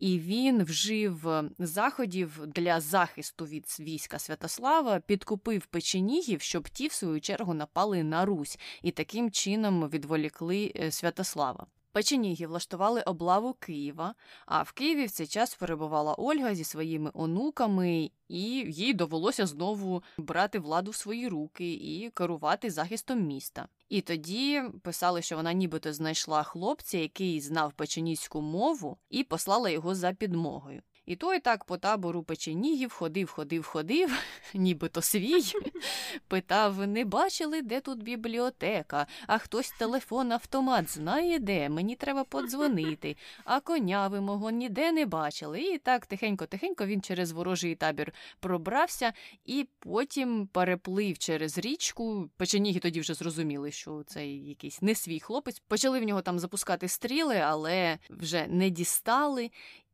[0.02, 6.92] і він вжив е, заходів для захисту від війська Святослава, підкупив печенігів, щоб ті, в
[6.92, 11.66] свою чергу, напали на Русь і таким чином відволікли е, Святослава.
[11.92, 14.14] Печеніги влаштували облаву Києва,
[14.46, 20.02] а в Києві в цей час перебувала Ольга зі своїми онуками, і їй довелося знову
[20.18, 23.68] брати владу в свої руки і керувати захистом міста.
[23.88, 29.94] І тоді писали, що вона нібито знайшла хлопця, який знав печеніську мову, і послала його
[29.94, 30.82] за підмогою.
[31.06, 34.18] І той так по табору печенігів ходив, ходив, ходив,
[34.54, 35.42] нібито свій,
[36.28, 43.16] питав: не бачили, де тут бібліотека, а хтось телефон автомат знає де, мені треба подзвонити,
[43.44, 45.60] а коня ви мого ніде не бачили.
[45.60, 49.12] І так тихенько-тихенько він через ворожий табір пробрався
[49.44, 52.30] і потім переплив через річку.
[52.36, 55.62] Печеніги тоді вже зрозуміли, що це якийсь не свій хлопець.
[55.68, 59.50] Почали в нього там запускати стріли, але вже не дістали.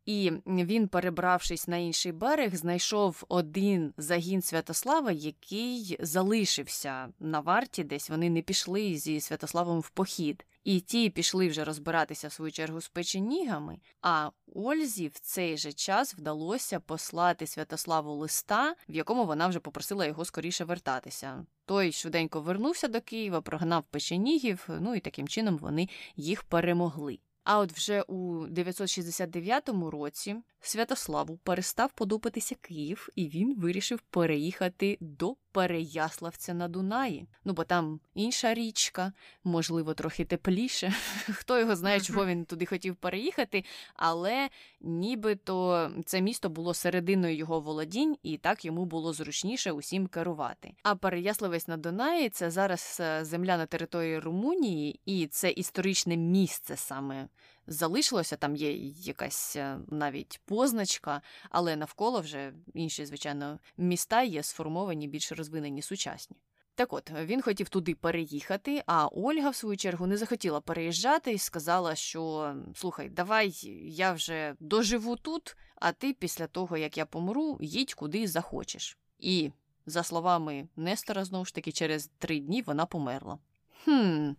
[0.08, 8.10] І він, перебравшись на інший берег, знайшов один загін Святослава, який залишився на варті, десь
[8.10, 10.46] вони не пішли зі Святославом в похід.
[10.64, 13.78] І ті пішли вже розбиратися в свою чергу з печенігами.
[14.02, 20.06] А Ользі в цей же час вдалося послати Святославу листа, в якому вона вже попросила
[20.06, 21.46] його скоріше вертатися.
[21.64, 27.18] Той швиденько вернувся до Києва, прогнав печенігів, ну і таким чином вони їх перемогли.
[27.50, 35.34] А от вже у 969 році Святославу перестав подобатися Київ, і він вирішив переїхати до
[35.58, 37.26] Переяславця на Дунаї.
[37.44, 39.12] Ну бо там інша річка,
[39.44, 40.94] можливо, трохи тепліше.
[41.32, 44.48] Хто його знає, чого він туди хотів переїхати, але
[44.80, 50.74] нібито це місто було серединою його володінь, і так йому було зручніше усім керувати.
[50.82, 56.76] А Переяславець на Дунаї це зараз е, земля на території Румунії, і це історичне місце
[56.76, 57.28] саме
[57.68, 58.36] залишилося.
[58.36, 65.32] Там є якась е, навіть позначка, але навколо вже інші, звичайно, міста є сформовані, більш
[65.32, 66.36] розвинені сучасні.
[66.78, 71.38] Так от він хотів туди переїхати, а Ольга, в свою чергу, не захотіла переїжджати і
[71.38, 73.52] сказала, що слухай, давай
[73.84, 78.98] я вже доживу тут, а ти після того, як я помру, їдь куди захочеш.
[79.18, 79.50] І,
[79.86, 83.38] за словами Нестора, знову ж таки, через три дні вона померла.
[83.84, 84.30] Хм,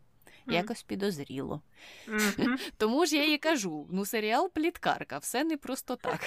[0.51, 1.61] якось підозріло.
[2.77, 6.19] Тому ж я їй кажу: ну, серіал Пліткарка, все не просто так.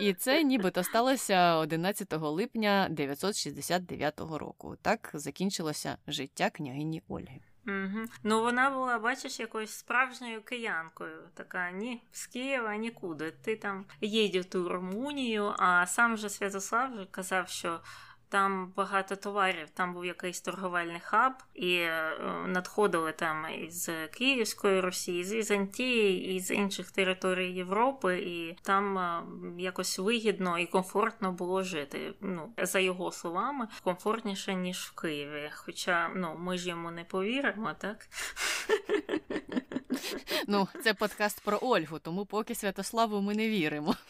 [0.00, 4.76] І це нібито сталося 11 липня 969 року.
[4.82, 7.40] Так закінчилося життя княгині Ольги.
[7.66, 8.04] Угу.
[8.22, 11.18] Ну, вона була, бачиш, якоюсь справжньою киянкою.
[11.34, 13.30] Така ні, з Києва нікуди.
[13.30, 17.80] Ти там їдь у ту Румунію, а сам же Святослав вже казав, що
[18.32, 25.24] там багато товарів, там був якийсь торговельний хаб, і е, надходили там із Київської Росії,
[25.24, 29.22] з Візантії, і з інших територій Європи, і там е,
[29.58, 32.14] якось вигідно і комфортно було жити.
[32.20, 35.50] Ну, за його словами, комфортніше ніж в Києві.
[35.54, 38.08] Хоча ну ми ж йому не повіримо, так.
[40.46, 43.96] Ну, це подкаст про Ольгу, тому поки Святославу ми не віримо.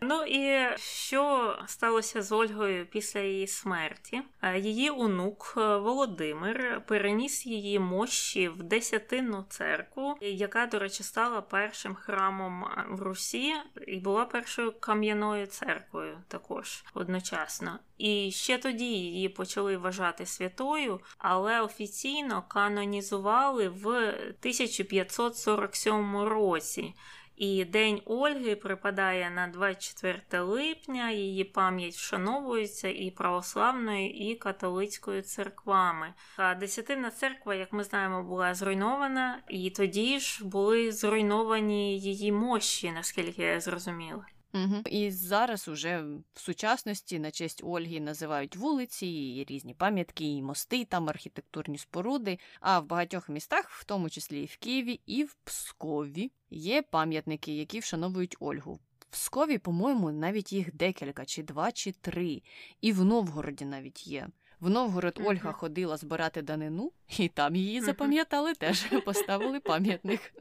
[0.00, 4.22] Ну і що сталося з Ольгою після її смерті?
[4.42, 11.40] Е, її онук е, Володимир переніс її мощі в десятинну церкву, яка, до речі, стала
[11.40, 13.54] першим храмом е, в Русі
[13.86, 17.78] і була першою кам'яною церквою також одночасно.
[17.98, 26.94] І ще тоді її почали вважати святою, але офіційно канонізували в 1547 році.
[27.36, 36.14] І День Ольги припадає на 24 липня, її пам'ять вшановується і православною, і католицькою церквами.
[36.36, 42.92] А Десятина церква, як ми знаємо, була зруйнована, і тоді ж були зруйновані її мощі,
[42.92, 44.26] наскільки я зрозуміла.
[44.54, 44.82] Угу.
[44.86, 46.02] І зараз уже
[46.34, 52.38] в сучасності на честь Ольги називають вулиці, і різні пам'ятки, і мости, там архітектурні споруди.
[52.60, 57.56] А в багатьох містах, в тому числі і в Києві, і в Пскові, є пам'ятники,
[57.56, 58.80] які вшановують Ольгу.
[58.98, 62.42] В Пскові, по-моєму, навіть їх декілька, чи два, чи три.
[62.80, 64.28] І в Новгороді навіть є.
[64.60, 65.28] В Новгород uh-huh.
[65.28, 70.34] Ольга ходила збирати данину, і там її запам'ятали теж, поставили пам'ятник.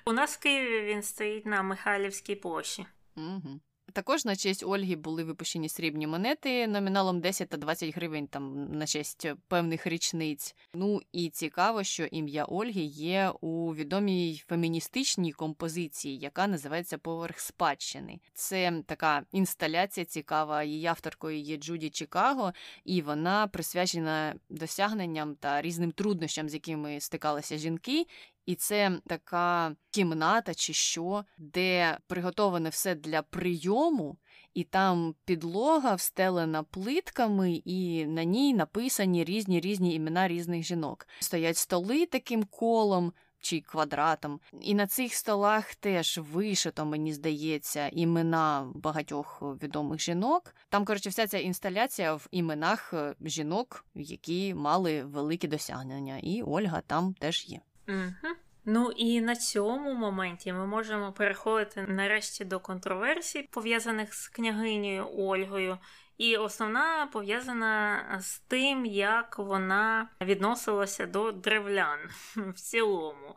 [0.06, 2.86] У нас в Києві він стоїть на Михайлівській площі.
[3.17, 3.60] Угу.
[3.93, 8.86] Також на честь Ольги були випущені срібні монети номіналом 10 та 20 гривень там на
[8.86, 10.56] честь певних річниць.
[10.73, 18.19] Ну і цікаво, що ім'я Ольги є у відомій феміністичній композиції, яка називається Поверх спадщини.
[18.34, 20.63] Це така інсталяція цікава.
[20.63, 22.54] Її авторкою є Джуді Чикаго,
[22.86, 28.06] і вона присвячена досягненням та різним труднощам, з якими стикалися жінки.
[28.45, 34.17] І це така кімната, чи що, де приготоване все для прийому,
[34.53, 41.08] і там підлога встелена плитками, і на ній написані різні різні імена різних жінок.
[41.19, 43.13] Стоять столи таким колом.
[43.39, 50.55] Чи квадратом, і на цих столах теж вишито, мені здається, імена багатьох відомих жінок.
[50.69, 56.81] Там, коротше, вся ця інсталяція в іменах е, жінок, які мали великі досягнення, і Ольга
[56.88, 57.60] там теж є.
[57.88, 58.36] Угу.
[58.65, 65.78] Ну і на цьому моменті ми можемо переходити нарешті до контроверсій, пов'язаних з княгинею Ольгою.
[66.17, 72.00] І основна пов'язана з тим, як вона відносилася до древлян
[72.36, 73.36] в цілому.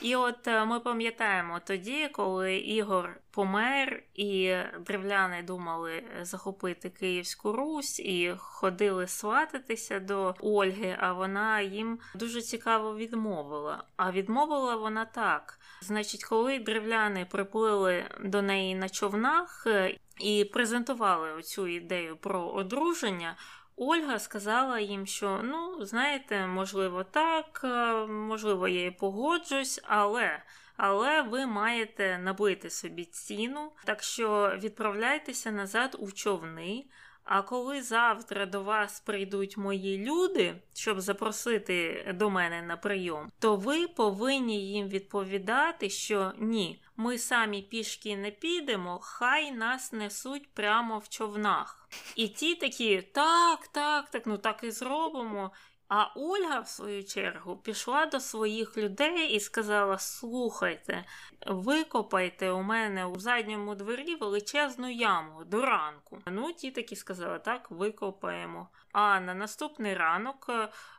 [0.00, 4.56] І от е, ми пам'ятаємо тоді, коли Ігор помер, і
[4.86, 12.96] древляни думали захопити Київську Русь і ходили свататися до Ольги, а вона їм дуже цікаво
[12.96, 13.84] відмовила.
[13.96, 21.32] А відмовила вона так: значить, коли древляни приплили до неї на човнах е, і презентували
[21.32, 23.36] оцю ідею про одруження.
[23.76, 30.42] Ольга сказала їм, що ну, знаєте, можливо, так, е, можливо, я і погоджусь, але
[30.76, 36.84] але ви маєте набити собі ціну, так що відправляйтеся назад у човни.
[37.26, 43.56] А коли завтра до вас прийдуть мої люди, щоб запросити до мене на прийом, то
[43.56, 50.98] ви повинні їм відповідати, що ні, ми самі пішки не підемо, хай нас несуть прямо
[50.98, 51.88] в човнах.
[52.16, 55.50] І ті такі, так, так, так, ну так і зробимо.
[55.88, 61.04] А Ольга, в свою чергу, пішла до своїх людей і сказала: Слухайте,
[61.46, 66.18] викопайте у мене у задньому дворі величезну яму до ранку.
[66.26, 68.68] Ну, ті такі сказали, так, викопаємо.
[68.92, 70.50] А на наступний ранок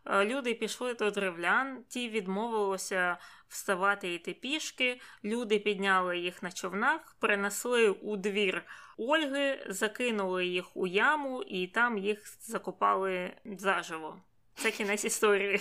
[0.05, 5.01] е, люди пішли до древлян, ті відмовилися вставати йти пішки.
[5.23, 8.65] Люди підняли їх на човнах, принесли у двір
[8.97, 14.21] Ольги, закинули їх у яму і там їх закопали заживо.
[14.57, 15.59] Це кінець історії.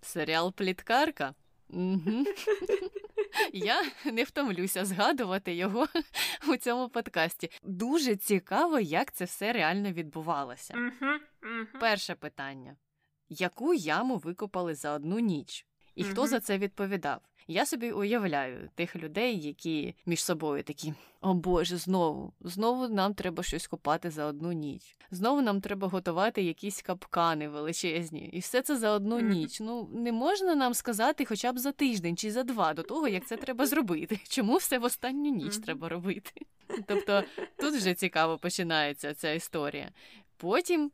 [0.00, 1.34] Серіал Пліткарка.
[1.68, 2.24] Угу.
[3.52, 5.88] Я не втомлюся згадувати його
[6.48, 7.50] у цьому подкасті.
[7.62, 10.74] Дуже цікаво, як це все реально відбувалося.
[10.74, 11.66] Угу, угу.
[11.80, 12.76] Перше питання:
[13.28, 15.66] яку яму викопали за одну ніч?
[15.94, 17.20] І хто за це відповідав?
[17.50, 23.42] Я собі уявляю тих людей, які між собою такі: о Боже, знову, знову нам треба
[23.42, 24.96] щось копати за одну ніч.
[25.10, 29.60] Знову нам треба готувати якісь капкани величезні, і все це за одну ніч.
[29.60, 33.26] Ну не можна нам сказати хоча б за тиждень чи за два до того, як
[33.26, 34.20] це треба зробити.
[34.28, 36.30] Чому все в останню ніч треба робити?
[36.86, 37.22] Тобто
[37.56, 39.92] тут вже цікаво починається ця історія.
[40.36, 40.90] Потім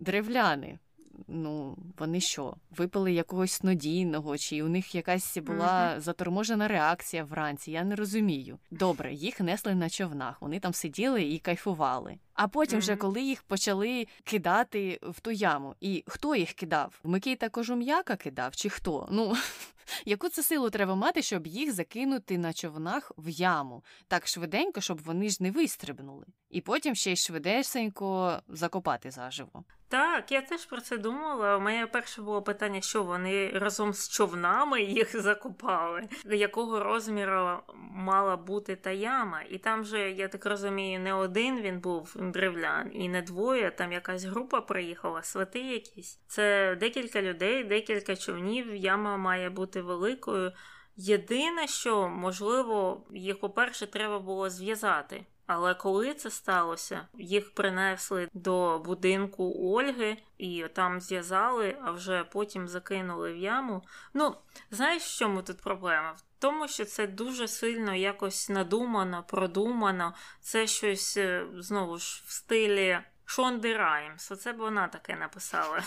[0.00, 0.78] древляни
[1.28, 6.00] ну, вони що, випили якогось снодійного, чи у них якась була угу.
[6.00, 7.70] заторможена реакція вранці?
[7.70, 8.58] Я не розумію.
[8.70, 12.18] Добре, їх несли на човнах, вони там сиділи і кайфували.
[12.34, 17.00] А потім, вже коли їх почали кидати в ту яму, і хто їх кидав?
[17.04, 19.08] Микита Кожум'яка кидав, чи хто?
[19.10, 19.36] Ну
[20.04, 25.02] яку це силу треба мати, щоб їх закинути на човнах в яму так швиденько, щоб
[25.02, 29.64] вони ж не вистрибнули, і потім ще й швидесенько закопати заживо.
[29.90, 31.58] Так, я теж про це думала.
[31.58, 37.58] Мене перше було питання, що вони разом з човнами їх закопали, якого розміру
[37.94, 39.42] мала бути та яма.
[39.50, 43.70] І там же, я так розумію, не один він був древлян, і не двоє.
[43.70, 46.20] Там якась група приїхала, свати якісь.
[46.26, 48.74] Це декілька людей, декілька човнів.
[48.74, 50.52] Яма має бути великою.
[50.96, 55.26] Єдине, що можливо, їх, по-перше, треба було зв'язати.
[55.48, 62.68] Але коли це сталося, їх принесли до будинку Ольги і там зв'язали, а вже потім
[62.68, 63.82] закинули в яму.
[64.14, 64.34] Ну,
[64.70, 66.12] знаєш, в чому тут проблема?
[66.12, 70.14] В тому, що це дуже сильно якось надумано, продумано.
[70.40, 72.98] Це щось е, знову ж в стилі
[73.30, 74.30] Шонди Раймс.
[74.30, 75.82] Оце б вона таке написала.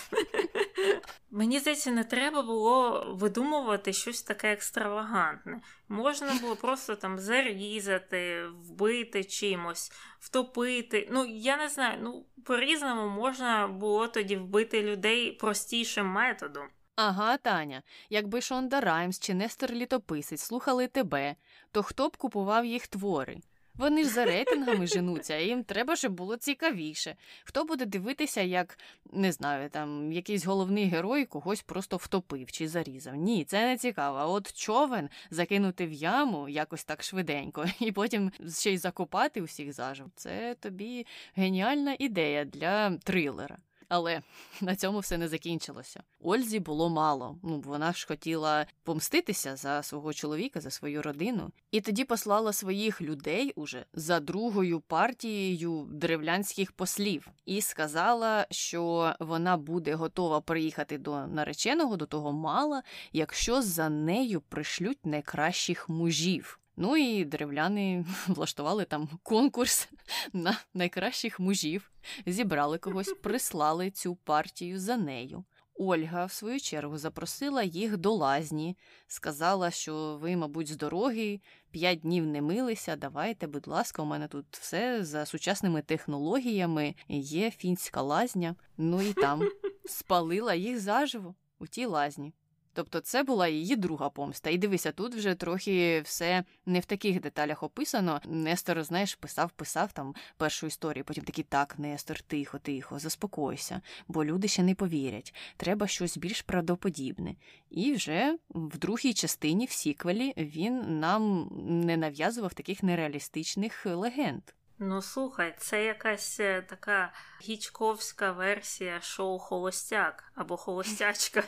[1.31, 5.61] Мені здається, не треба було видумувати щось таке екстравагантне.
[5.89, 11.07] Можна було просто там зарізати, вбити чимось, втопити.
[11.11, 16.67] Ну, я не знаю, ну, по-різному можна було тоді вбити людей простішим методом.
[16.95, 21.35] Ага, Таня, якби Шонда Раймс чи Нестор Літописець слухали тебе,
[21.71, 23.37] то хто б купував їх твори?
[23.81, 27.15] Вони ж за рейтингами женуться, і їм треба, щоб було цікавіше.
[27.43, 28.79] Хто буде дивитися, як
[29.11, 33.15] не знаю, там якийсь головний герой когось просто втопив чи зарізав?
[33.15, 34.33] Ні, це не цікаво.
[34.33, 40.05] От човен закинути в яму якось так швиденько, і потім ще й закопати усіх зажив.
[40.15, 41.05] Це тобі
[41.35, 43.57] геніальна ідея для трилера.
[43.93, 44.21] Але
[44.61, 46.03] на цьому все не закінчилося.
[46.19, 47.37] Ользі було мало.
[47.43, 53.01] Ну вона ж хотіла помститися за свого чоловіка, за свою родину, і тоді послала своїх
[53.01, 61.27] людей уже за другою партією древлянських послів і сказала, що вона буде готова приїхати до
[61.27, 62.83] нареченого, до того мала,
[63.13, 66.60] якщо за нею пришлють найкращих мужів.
[66.81, 69.89] Ну і деревляни влаштували там конкурс
[70.33, 71.91] на найкращих мужів,
[72.25, 75.43] зібрали когось, прислали цю партію за нею.
[75.75, 78.77] Ольга, в свою чергу, запросила їх до лазні,
[79.07, 82.95] сказала, що ви, мабуть, з дороги, п'ять днів не милися.
[82.95, 88.55] Давайте, будь ласка, у мене тут все за сучасними технологіями, є фінська лазня.
[88.77, 89.41] Ну і там
[89.85, 92.33] спалила їх заживо у тій лазні.
[92.73, 94.49] Тобто це була її друга помста.
[94.49, 98.21] І дивися, тут вже трохи все не в таких деталях описано.
[98.25, 104.25] Нестор, знаєш, писав, писав там першу історію, потім такий так, Нестор, тихо, тихо, заспокойся, бо
[104.25, 105.33] люди ще не повірять.
[105.57, 107.35] Треба щось більш правдоподібне.
[107.69, 111.49] І вже в другій частині, в сіквелі, він нам
[111.85, 114.41] не нав'язував таких нереалістичних легенд.
[114.83, 121.43] Ну, слухай, це якась е, така гічковська версія шоу Холостяк або Холостячка.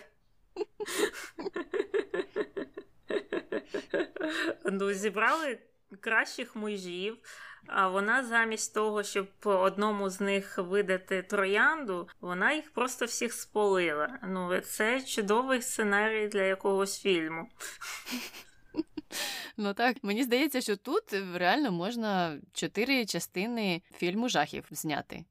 [4.65, 5.59] Ну, зібрали
[5.99, 7.17] кращих мужів,
[7.67, 14.19] а вона замість того, щоб одному з них видати троянду, вона їх просто всіх сполила.
[14.27, 17.47] Ну, це чудовий сценарій для якогось фільму.
[19.57, 21.03] Ну так, мені здається, що тут
[21.35, 25.25] реально можна чотири частини фільму жахів зняти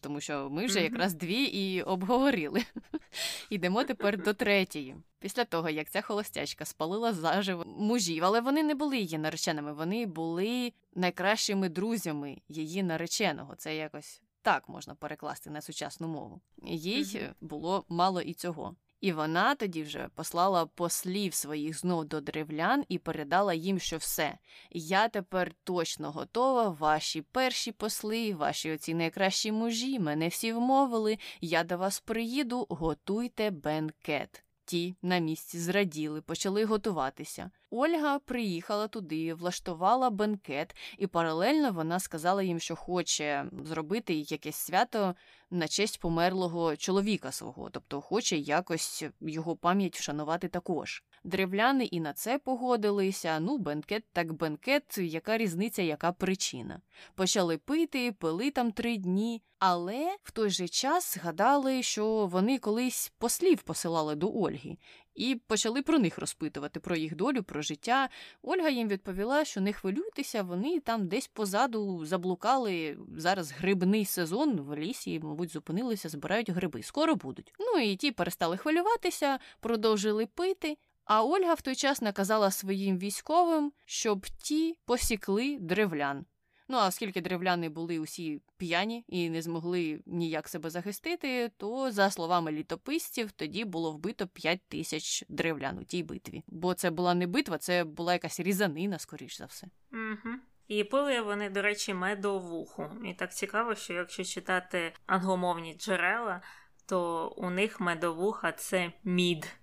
[0.00, 2.62] тому що ми вже якраз дві і обговорили.
[3.50, 4.96] Йдемо тепер до третьої.
[5.18, 10.06] Після того, як ця холостячка спалила заживо мужів, але вони не були її нареченими, вони
[10.06, 13.54] були найкращими друзями її нареченого.
[13.56, 16.40] Це якось так можна перекласти на сучасну мову.
[16.66, 18.76] Їй було мало і цього.
[19.04, 24.38] І вона тоді вже послала послів своїх знов до древлян і передала їм, що все.
[24.70, 26.68] Я тепер точно готова.
[26.68, 31.18] Ваші перші посли, ваші оці найкращі мужі, мене всі вмовили.
[31.40, 34.44] Я до вас приїду, готуйте бенкет.
[34.64, 37.50] Ті на місці зраділи, почали готуватися.
[37.76, 45.14] Ольга приїхала туди, влаштувала бенкет, і паралельно вона сказала їм, що хоче зробити якесь свято
[45.50, 51.04] на честь померлого чоловіка свого, тобто хоче якось його пам'ять вшанувати також.
[51.24, 53.40] древляни і на це погодилися.
[53.40, 56.80] Ну, бенкет так бенкет, яка різниця, яка причина.
[57.14, 63.12] Почали пити, пили там три дні, але в той же час згадали, що вони колись
[63.18, 64.76] послів посилали до Ольги.
[65.14, 68.08] І почали про них розпитувати, про їх долю, про життя.
[68.42, 72.98] Ольга їм відповіла, що не хвилюйтеся, вони там десь позаду заблукали.
[73.16, 76.82] Зараз грибний сезон в лісі, мабуть, зупинилися, збирають гриби.
[76.82, 77.52] Скоро будуть.
[77.58, 80.76] Ну і ті перестали хвилюватися, продовжили пити.
[81.04, 86.24] А Ольга в той час наказала своїм військовим, щоб ті посікли древлян.
[86.68, 92.10] Ну а оскільки древляни були усі п'яні і не змогли ніяк себе захистити, то, за
[92.10, 96.42] словами літописців, тоді було вбито 5 тисяч древлян у тій битві.
[96.46, 99.66] Бо це була не битва, це була якась різанина, скоріш за все.
[99.92, 100.34] Угу.
[100.68, 102.90] І пили вони, до речі, медовуху.
[103.04, 106.42] І так цікаво, що якщо читати англомовні джерела,
[106.86, 109.56] то у них медовуха це мід.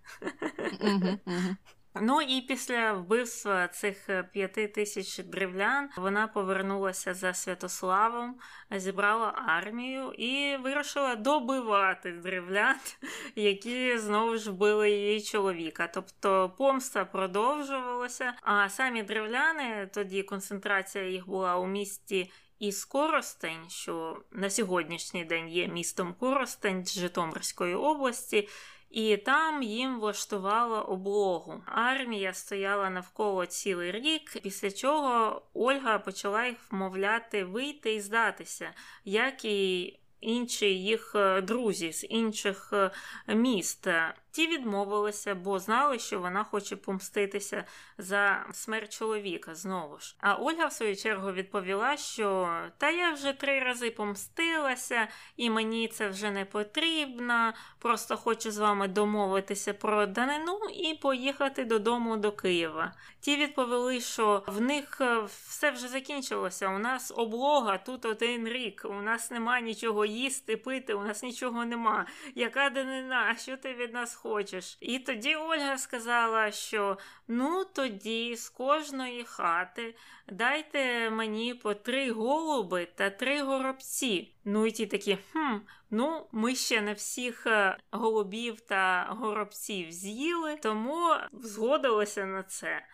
[1.95, 8.35] Ну і після вбивства цих е, п'яти тисяч древлян вона повернулася за Святославом,
[8.71, 12.75] зібрала армію і вирішила добивати древлян,
[13.35, 15.87] які знову ж вбили її чоловіка.
[15.87, 18.33] Тобто помста продовжувалася.
[18.41, 22.31] А самі древляни тоді концентрація їх була у місті.
[22.59, 28.47] І Скоростень, що на сьогоднішній день є містом Коростень Житомирської області,
[28.91, 31.63] і там їм влаштувала облогу.
[31.65, 38.73] Армія стояла навколо цілий рік, після чого Ольга почала їх вмовляти вийти і здатися,
[39.05, 42.91] як і інші їх е, друзі з інших е,
[43.35, 43.87] міст.
[44.32, 47.65] Ті відмовилися, бо знали, що вона хоче помститися
[47.97, 50.15] за смерть чоловіка знову ж.
[50.19, 55.07] А Ольга, в свою чергу, відповіла, що та я вже три рази помстилася,
[55.38, 57.53] і мені це вже не потрібно.
[57.79, 62.93] Просто хочу з вами домовитися про данину і поїхати додому до Києва.
[63.19, 66.69] Ті відповіли, що в них е, все вже закінчилося.
[66.69, 68.86] У нас облога тут один рік.
[68.89, 72.05] У нас нема нічого їсти, пити, у нас нічого нема.
[72.36, 73.36] Яка данина?
[73.36, 74.78] Що ти від нас хочеш?
[74.80, 76.97] І тоді Ольга сказала, що
[77.28, 79.95] ну тоді з кожної хати
[80.28, 84.34] дайте мені по три голуби та три горобці.
[84.45, 85.55] Ну і ті такі, хм,
[85.89, 92.86] ну ми ще не всіх е, голубів та горобців з'їли, тому згодилися на це.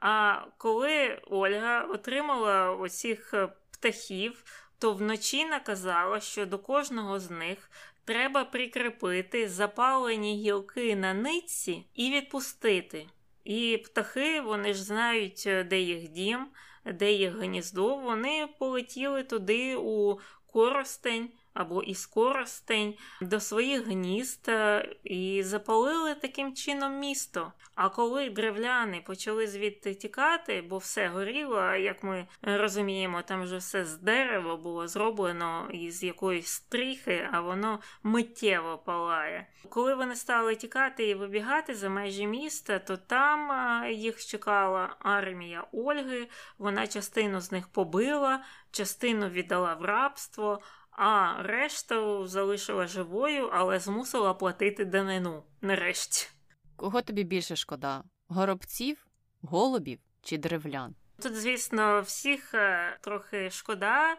[0.00, 4.44] А коли Ольга отримала оцих е, птахів,
[4.78, 7.70] то вночі наказала, що до кожного з них
[8.04, 13.06] треба прикріпити запалені гілки на нитці і відпустити.
[13.44, 16.46] І птахи, вони ж знають, е, де їх дім,
[16.84, 24.88] де їх гніздо, вони полетіли туди у коростень або із коростень до своїх гнізд е,
[25.04, 27.52] і запалили таким чином місто.
[27.74, 33.84] А коли древляни почали звідти тікати, бо все горіло, як ми розуміємо, там вже все
[33.84, 39.46] з дерева було зроблено із якоїсь стріхи, а воно миттєво палає.
[39.68, 45.64] Коли вони стали тікати і вибігати за межі міста, то там е, їх чекала армія
[45.72, 46.28] Ольги.
[46.58, 50.60] Вона частину з них побила, частину віддала в рабство
[50.92, 56.28] а решту залишила живою, але змусила платити данину нарешті.
[56.76, 58.04] Кого тобі більше шкода?
[58.28, 59.06] Горобців,
[59.42, 60.94] голубів чи древлян?
[61.22, 64.16] Тут, звісно, всіх е, трохи шкода,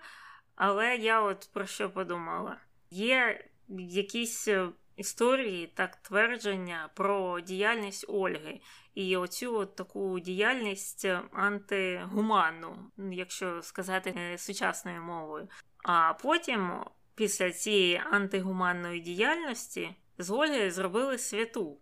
[0.55, 2.57] але я от про що подумала:
[2.89, 3.45] є
[3.79, 8.61] якісь е, історії, так твердження про діяльність Ольги
[8.95, 15.47] і оцю от таку діяльність антигуманну, якщо сказати е, сучасною мовою.
[15.83, 16.71] А потім,
[17.15, 21.77] після цієї антигуманної діяльності, з Ольги зробили святу.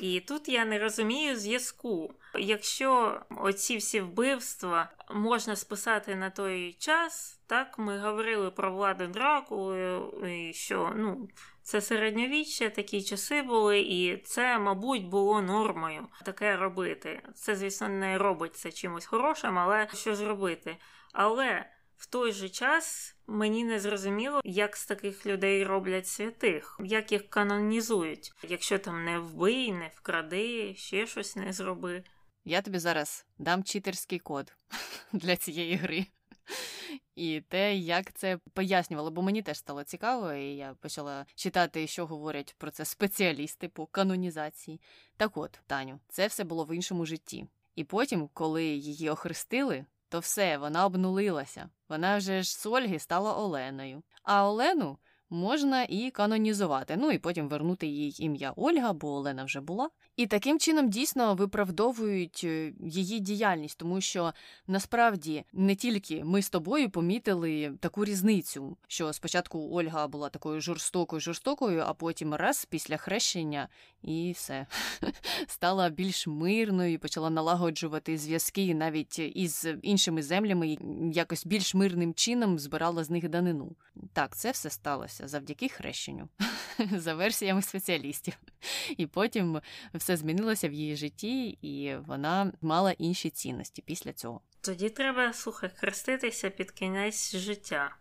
[0.00, 2.14] І тут я не розумію зв'язку.
[2.34, 9.74] Якщо оці всі вбивства можна списати на той час, так ми говорили про владу Дракулу,
[10.26, 11.28] і що ну,
[11.62, 17.22] це середньовіччя, такі часи були, і це, мабуть, було нормою таке робити.
[17.34, 20.76] Це, звісно, не робить це чимось хорошим, але що зробити?
[21.12, 27.12] Але в той же час мені не зрозуміло, як з таких людей роблять святих, як
[27.12, 32.04] їх канонізують, якщо там не вбий, не вкради, ще щось не зроби.
[32.44, 34.52] Я тобі зараз дам читерський код
[35.12, 36.06] для цієї гри.
[37.14, 42.06] І те, як це пояснювало, бо мені теж стало цікаво, і я почала читати, що
[42.06, 44.80] говорять про це спеціалісти по канонізації.
[45.16, 47.46] Так от, Таню, це все було в іншому житті.
[47.76, 51.68] І потім, коли її охрестили, то все, вона обнулилася.
[51.88, 54.02] Вона вже ж з Ольги стала Оленою.
[54.22, 54.98] А Олену
[55.30, 56.96] можна і канонізувати.
[56.96, 59.90] Ну і потім вернути їй ім'я Ольга, бо Олена вже була.
[60.20, 64.32] І таким чином дійсно виправдовують е, її діяльність, тому що
[64.66, 71.20] насправді не тільки ми з тобою помітили таку різницю, що спочатку Ольга була такою жорстокою,
[71.20, 73.68] жорстокою, а потім раз після хрещення
[74.02, 74.66] і все
[75.46, 80.78] стала більш мирною, почала налагоджувати зв'язки навіть із іншими землями,
[81.12, 83.76] якось більш мирним чином збирала з них данину.
[84.12, 86.28] Так, це все сталося завдяки хрещенню,
[86.96, 88.34] за версіями спеціалістів.
[88.96, 89.60] І потім
[89.94, 94.40] все змінилося в її житті, і вона мала інші цінності після цього.
[94.60, 97.96] Тоді треба слухай, хреститися під кінець життя.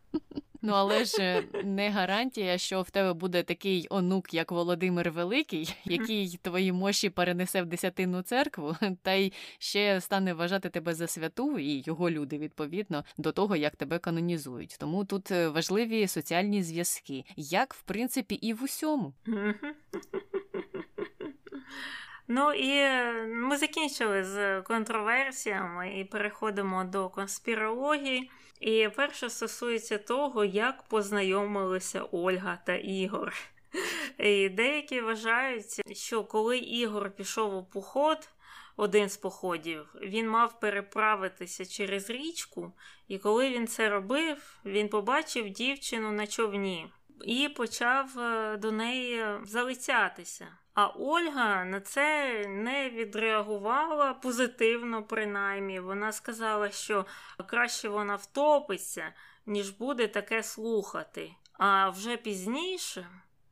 [0.61, 6.39] Ну, але ж не гарантія, що в тебе буде такий онук, як Володимир Великий, який
[6.41, 11.83] твої мощі перенесе в десятинну церкву, та й ще стане вважати тебе за святу, і
[11.85, 14.75] його люди відповідно до того, як тебе канонізують.
[14.79, 19.13] Тому тут е, важливі соціальні зв'язки, як в принципі і в усьому.
[22.31, 28.31] Ну і е, ми закінчили з контроверсіями і переходимо до конспірології.
[28.59, 33.33] І перше стосується того, як познайомилися Ольга та Ігор.
[34.17, 38.29] І Деякі вважають, що коли Ігор пішов у поход,
[38.77, 42.73] один з походів, він мав переправитися через річку,
[43.07, 46.87] і коли він це робив, він побачив дівчину на човні
[47.23, 50.47] і почав е, до неї залицятися.
[50.73, 55.79] А Ольга на це не відреагувала позитивно, принаймні.
[55.79, 57.05] Вона сказала, що
[57.47, 59.13] краще вона втопиться,
[59.45, 61.31] ніж буде таке слухати.
[61.53, 63.07] А вже пізніше,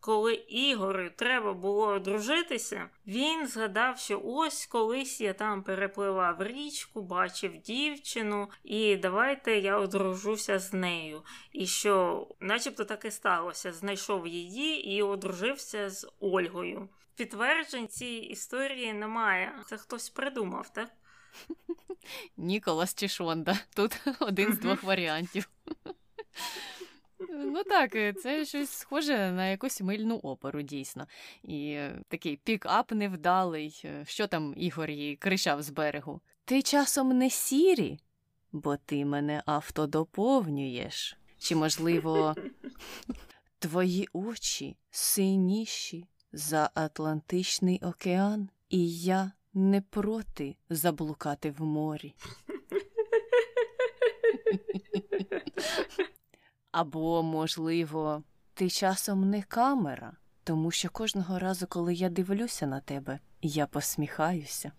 [0.07, 7.57] коли Ігорю треба було одружитися, він згадав, що ось колись я там перепливав річку, бачив
[7.57, 11.23] дівчину, і давайте я одружуся з нею.
[11.51, 18.93] І що, начебто, так і сталося, знайшов її і одружився з Ольгою підтверджень цій історії
[18.93, 19.63] немає.
[19.65, 20.89] Це хтось придумав, так?
[22.37, 23.59] Ніколас чи Шонда.
[23.75, 25.49] Тут один з двох варіантів.
[27.19, 27.91] Ну так,
[28.21, 31.07] це щось схоже на якусь мильну оперу, дійсно.
[31.43, 33.85] І такий пік-ап невдалий.
[34.05, 36.21] Що там Ігор їй кричав з берегу?
[36.45, 37.99] Ти часом не сірі,
[38.51, 41.17] бо ти мене автодоповнюєш.
[41.39, 42.35] Чи, можливо,
[43.59, 52.13] твої очі синіші за Атлантичний океан, і я не проти заблукати в морі.
[56.71, 60.13] Або, можливо, ти часом не камера,
[60.43, 64.71] тому що кожного разу, коли я дивлюся на тебе, я посміхаюся.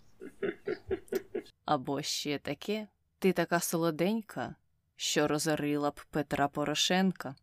[1.65, 2.87] Або ще таке,
[3.19, 4.55] ти така солоденька,
[4.95, 7.35] що розорила б Петра Порошенка.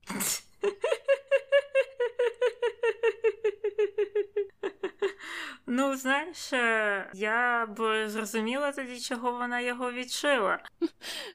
[5.68, 10.58] Ну, знаєш, е, я б зрозуміла тоді, чого вона його відшила.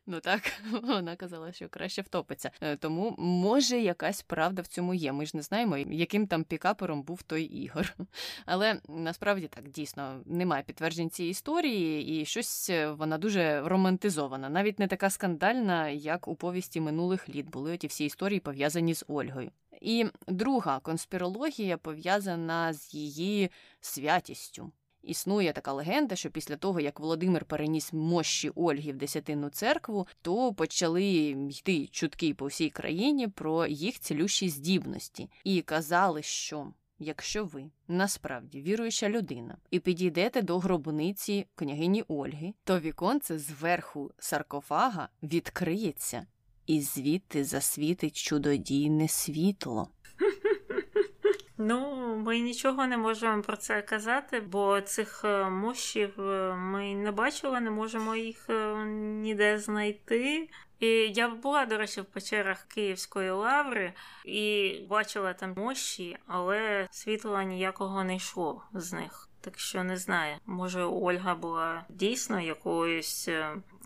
[0.07, 0.41] Ну так,
[0.83, 2.51] вона казала, що краще втопиться.
[2.61, 5.11] Е, тому може якась правда в цьому є.
[5.11, 7.93] Ми ж не знаємо, яким там пікапером був той ігор.
[8.45, 14.79] Але насправді так дійсно немає підтверджень цієї історії, і щось е, вона дуже романтизована, навіть
[14.79, 19.51] не така скандальна, як у повісті минулих літ були ті всі історії пов'язані з Ольгою.
[19.81, 23.49] І друга конспірологія пов'язана з її
[23.81, 24.71] святістю.
[25.03, 30.53] Існує така легенда, що після того, як Володимир переніс мощі Ольги в Десятинну церкву, то
[30.53, 31.05] почали
[31.49, 36.67] йти чутки по всій країні про їх цілющі здібності, і казали, що
[36.99, 45.09] якщо ви насправді віруюча людина і підійдете до гробниці княгині Ольги, то віконце зверху саркофага
[45.23, 46.25] відкриється,
[46.67, 49.89] і звідти засвітить чудодійне світло.
[51.63, 57.11] Ну, ми нічого не можемо про це казати, бо цих е, мощів е, ми не
[57.11, 60.49] бачили, не можемо їх е, ніде знайти.
[60.79, 63.93] І я була, до речі, в печерах Київської лаври
[64.25, 69.29] і бачила там мощі, але світла ніякого не йшло з них.
[69.41, 73.29] Так що не знаю, може Ольга була дійсно якоюсь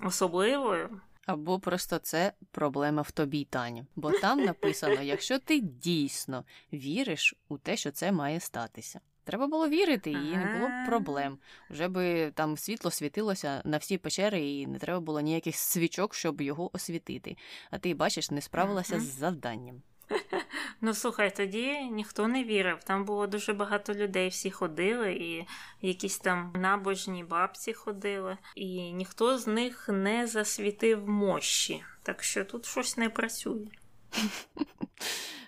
[0.03, 1.01] особливою.
[1.25, 3.85] Або просто це проблема в тобі, Таня.
[3.95, 8.99] Бо там написано, якщо ти дійсно віриш у те, що це має статися.
[9.23, 11.37] Треба було вірити, і не було б проблем.
[11.69, 16.41] Вже би там світло світилося на всі печери, і не треба було ніяких свічок, щоб
[16.41, 17.37] його освітити.
[17.71, 19.81] А ти бачиш, не справилася з завданням.
[20.81, 22.83] Ну, слухай, тоді ніхто не вірив.
[22.83, 25.45] Там було дуже багато людей, всі ходили, і
[25.81, 31.83] якісь там набожні бабці ходили, і ніхто з них не засвітив мощі.
[32.03, 33.67] Так що тут щось не працює.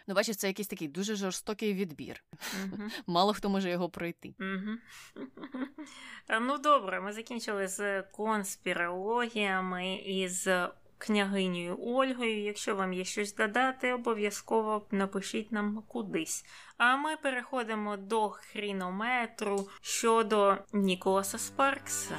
[0.09, 2.24] Ну, бачиш, це якийсь такий дуже жорстокий відбір.
[3.07, 4.36] Мало хто може його пройти.
[6.41, 12.43] Ну, добре, ми закінчили з конспірологіями і з княгинею Ольгою.
[12.43, 16.45] Якщо вам є щось додати, обов'язково напишіть нам кудись.
[16.78, 22.18] А ми переходимо до хрінометру щодо Ніколаса Спаркса.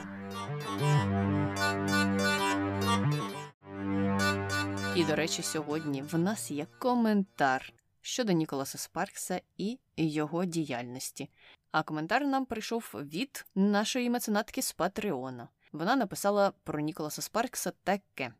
[4.96, 11.30] І, до речі, сьогодні в нас є коментар щодо Ніколаса Спаркса і його діяльності.
[11.72, 15.48] А коментар нам прийшов від нашої меценатки з Патреона.
[15.72, 18.32] Вона написала про Ніколаса Спаркса таке.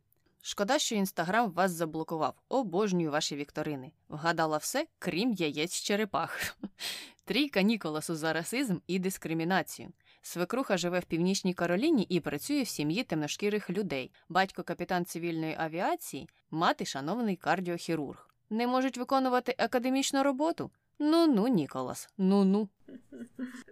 [0.43, 2.35] Шкода, що інстаграм вас заблокував.
[2.49, 3.93] Обожнюю ваші вікторини.
[4.09, 6.57] Вгадала все, крім яєць черепах.
[7.25, 9.93] Трійка Ніколасу за расизм і дискримінацію.
[10.23, 14.13] Свекруха живе в північній Кароліні і працює в сім'ї темношкірих людей.
[14.29, 18.31] Батько капітан цивільної авіації, мати шановний кардіохірург.
[18.51, 20.71] Не можуть виконувати академічну роботу.
[20.99, 22.69] Ну ну, Ніколас, ну ну.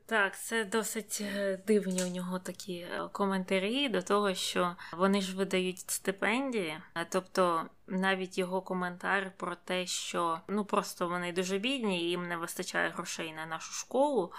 [0.06, 5.36] Так, це досить е, дивні у нього такі е, коментарі до того, що вони ж
[5.36, 6.78] видають стипендії.
[7.08, 12.88] Тобто навіть його коментар про те, що ну просто вони дуже бідні, їм не вистачає
[12.90, 14.32] грошей на нашу школу.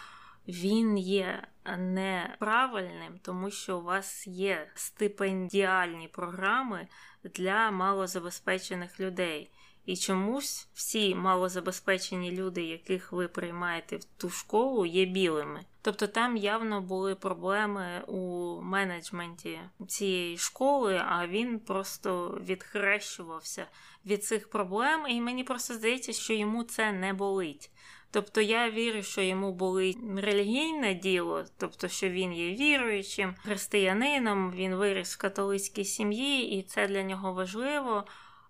[0.48, 6.88] Він є неправильним, тому що у вас є стипендіальні програми
[7.24, 9.52] для малозабезпечених людей.
[9.88, 15.62] І чомусь всі малозабезпечені люди, яких ви приймаєте в ту школу, є білими.
[15.82, 23.68] Тобто там явно були проблеми у менеджменті цієї школи, а він просто відхрещувався
[24.06, 27.72] від цих проблем, і мені просто здається, що йому це не болить.
[28.12, 34.76] Тобто я вірю, що йому болить релігійне діло, тобто, що він є віруючим християнином, він
[34.76, 38.04] виріс в католицькій сім'ї, і це для нього важливо.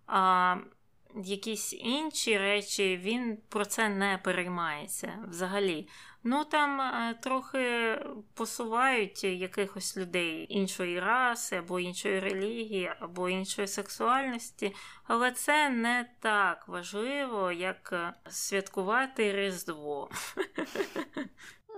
[0.07, 0.55] А
[1.15, 5.87] якісь інші речі, він про це не переймається взагалі.
[6.23, 7.97] Ну там е, трохи
[8.33, 16.67] посувають якихось людей іншої раси, або іншої релігії, або іншої сексуальності, але це не так
[16.67, 20.09] важливо, як е, святкувати Різдво.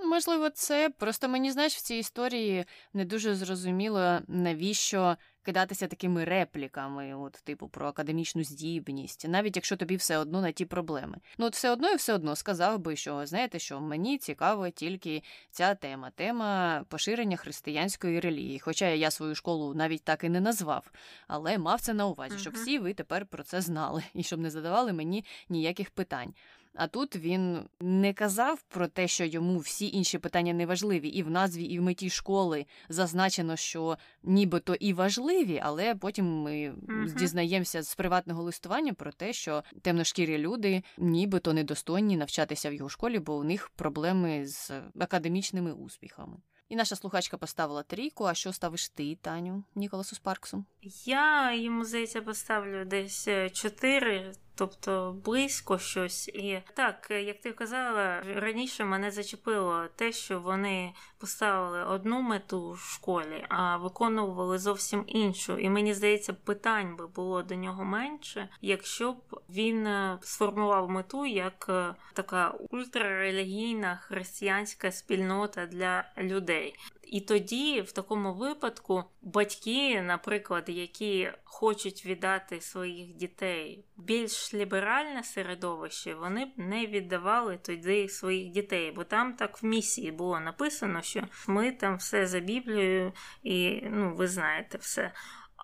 [0.05, 5.17] Можливо, це просто мені знаєш в цій історії не дуже зрозуміло, навіщо
[5.49, 10.65] кидатися такими репліками, от, типу, про академічну здібність, навіть якщо тобі все одно на ті
[10.65, 11.17] проблеми.
[11.37, 15.23] Ну, от все одно і все одно сказав би, що знаєте, що мені цікаво тільки
[15.51, 18.59] ця тема, тема поширення християнської релігії.
[18.59, 20.91] Хоча я свою школу навіть так і не назвав,
[21.27, 24.49] але мав це на увазі, щоб всі ви тепер про це знали і щоб не
[24.49, 26.33] задавали мені ніяких питань.
[26.73, 31.23] А тут він не казав про те, що йому всі інші питання не важливі, і
[31.23, 37.15] в назві, і в меті школи зазначено, що нібито і важливі, але потім ми uh-huh.
[37.15, 43.19] дізнаємося з приватного листування про те, що темношкірі люди нібито недостойні навчатися в його школі,
[43.19, 46.37] бо у них проблеми з академічними успіхами.
[46.69, 48.23] І наша слухачка поставила трійку.
[48.23, 50.65] А що ставиш ти, Таню, Ніколасу Спарксу?
[51.05, 56.27] Я йому здається поставлю десь е, чотири тобто близько щось.
[56.27, 62.79] І так, як ти казала, раніше мене зачепило те, що вони поставили одну мету в
[62.79, 65.57] школі, а виконували зовсім іншу.
[65.57, 71.25] І мені здається, питань би було до нього менше, якщо б він е, сформував мету
[71.25, 76.75] як е, така ультрарелігійна християнська спільнота для людей.
[77.09, 86.13] І тоді, в такому випадку, батьки, наприклад, які хочуть віддати своїх дітей більш ліберальне середовище,
[86.13, 91.23] вони б не віддавали тоді своїх дітей, бо там так в місії було написано, що
[91.47, 95.11] ми там все за Біблією, і ну, ви знаєте все.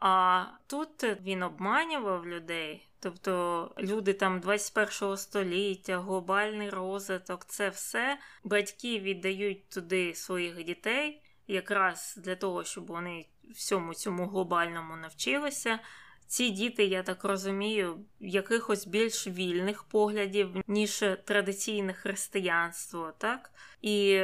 [0.02, 2.88] А тут він обманював людей.
[3.00, 12.20] Тобто люди там 21 століття, глобальний розвиток, це все батьки віддають туди своїх дітей, якраз
[12.24, 13.26] для того, щоб вони
[13.56, 15.80] всьому цьому глобальному навчилися.
[16.28, 23.52] Ці діти, я так розумію, якихось більш вільних поглядів, ніж традиційне християнство, так?
[23.82, 24.22] І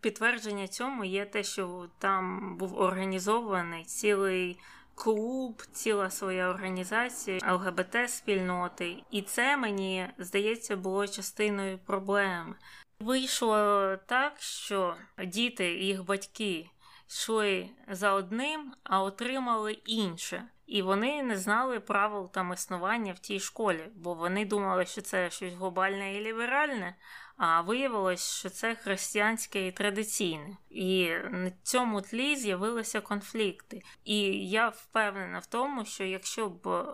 [0.00, 4.58] підтвердження цьому є те, що там був організований цілий
[4.94, 12.54] клуб, ціла своя організація ЛГБТ-спільноти, і це мені здається було частиною проблеми.
[13.02, 16.70] Вийшло так, що діти і їх батьки
[17.08, 20.44] йшли за одним, а отримали інше.
[20.66, 25.30] І вони не знали правил там існування в тій школі, бо вони думали, що це
[25.30, 26.96] щось глобальне і ліберальне,
[27.36, 30.56] а виявилось, що це християнське і традиційне.
[30.70, 33.82] І на цьому тлі з'явилися конфлікти.
[34.04, 36.86] І я впевнена в тому, що якщо б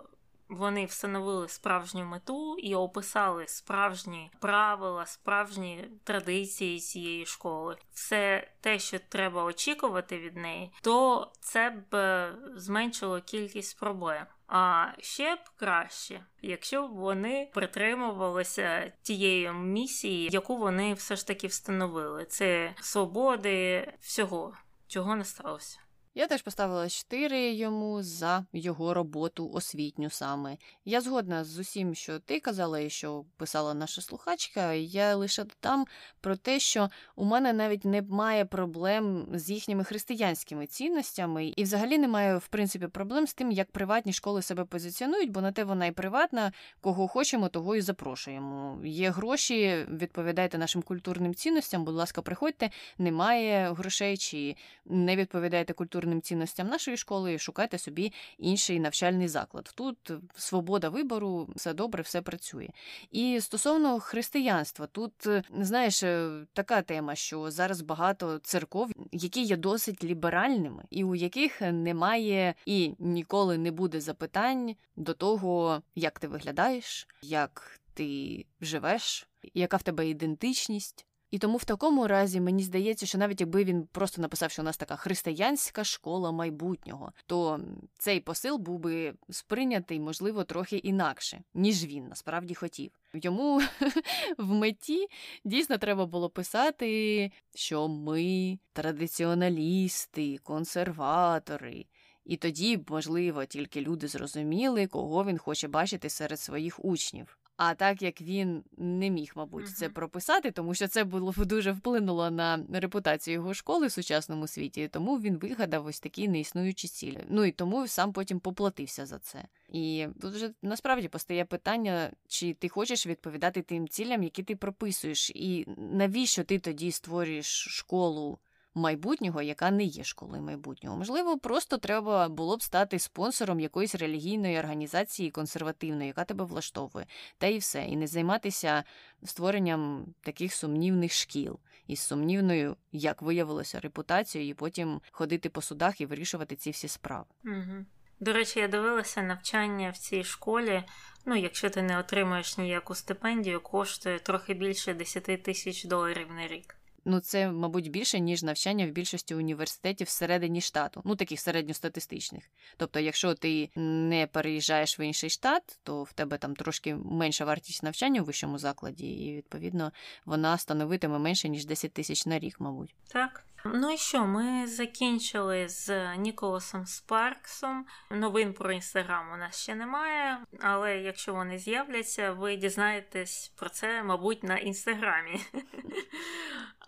[0.49, 8.99] вони встановили справжню мету і описали справжні правила, справжні традиції цієї школи, все те, що
[8.99, 14.25] треба очікувати від неї, то це б е, зменшило кількість проблем.
[14.47, 21.47] А ще б краще, якщо б вони притримувалися тієї місії, яку вони все ж таки
[21.47, 22.25] встановили.
[22.25, 24.53] Це свободи всього,
[24.87, 25.79] чого не сталося.
[26.15, 30.57] Я теж поставила 4 йому за його роботу освітню саме.
[30.85, 34.73] Я згодна з усім, що ти казала і що писала наша слухачка.
[34.73, 35.85] Я лише додам
[36.21, 42.37] про те, що у мене навіть немає проблем з їхніми християнськими цінностями, і взагалі немає
[42.37, 45.91] в принципі проблем з тим, як приватні школи себе позиціонують, бо на те вона і
[45.91, 46.51] приватна,
[46.81, 48.81] кого хочемо, того і запрошуємо.
[48.85, 51.85] Є гроші, відповідайте нашим культурним цінностям.
[51.85, 52.69] Будь ласка, приходьте.
[52.97, 54.55] Немає грошей чи
[54.85, 59.71] не відповідаєте культурним культурним цінностям нашої школи, шукайте собі інший навчальний заклад.
[59.75, 62.69] Тут свобода вибору, все добре, все працює.
[63.11, 69.57] І стосовно християнства, тут е, знаєш, е, така тема, що зараз багато церков, які є
[69.57, 76.27] досить ліберальними, і у яких немає і ніколи не буде запитань до того, як ти
[76.27, 81.05] виглядаєш, як ти живеш, яка в тебе ідентичність.
[81.31, 84.65] І тому в такому разі мені здається, що навіть якби він просто написав, що у
[84.65, 87.59] нас така християнська школа майбутнього, то
[87.97, 92.91] цей посил був би сприйнятий, можливо, трохи інакше, ніж він насправді хотів.
[93.13, 93.61] Йому
[94.37, 95.07] в меті
[95.43, 101.85] дійсно треба було писати, що ми традиціоналісти, консерватори.
[102.25, 107.38] І тоді, можливо, тільки люди зрозуміли, кого він хоче бачити серед своїх учнів.
[107.61, 109.73] А так як він не міг, мабуть, uh-huh.
[109.73, 114.87] це прописати, тому що це було дуже вплинуло на репутацію його школи в сучасному світі,
[114.87, 117.23] тому він вигадав ось такі неіснуючі цілі.
[117.29, 119.45] Ну і тому сам потім поплатився за це.
[119.69, 125.29] І тут вже насправді постає питання, чи ти хочеш відповідати тим цілям, які ти прописуєш,
[125.29, 128.39] і навіщо ти тоді створюєш школу?
[128.79, 130.97] Майбутнього, яка не є школою майбутнього.
[130.97, 137.05] Можливо, просто треба було б стати спонсором якоїсь релігійної організації консервативної, яка тебе влаштовує,
[137.37, 138.83] та і все, і не займатися
[139.23, 146.05] створенням таких сумнівних шкіл із сумнівною, як виявилося, репутацією, і потім ходити по судах і
[146.05, 147.25] вирішувати ці всі справи.
[147.45, 147.85] Угу.
[148.19, 150.83] До речі, я дивилася навчання в цій школі.
[151.25, 156.78] Ну, якщо ти не отримуєш ніяку стипендію, коштує трохи більше 10 тисяч доларів на рік.
[157.05, 162.43] Ну, це, мабуть, більше, ніж навчання в більшості університетів всередині штату, ну таких середньостатистичних.
[162.77, 167.83] Тобто, якщо ти не переїжджаєш в інший штат, то в тебе там трошки менша вартість
[167.83, 169.91] навчання у вищому закладі, і відповідно
[170.25, 172.95] вона становитиме менше ніж 10 тисяч на рік, мабуть.
[173.07, 173.43] Так.
[173.65, 177.85] Ну і що, ми закінчили з Ніколасом Спарксом.
[178.11, 184.03] Новин про інстаграм у нас ще немає, але якщо вони з'являться, ви дізнаєтесь про це,
[184.03, 185.41] мабуть, на інстаграмі.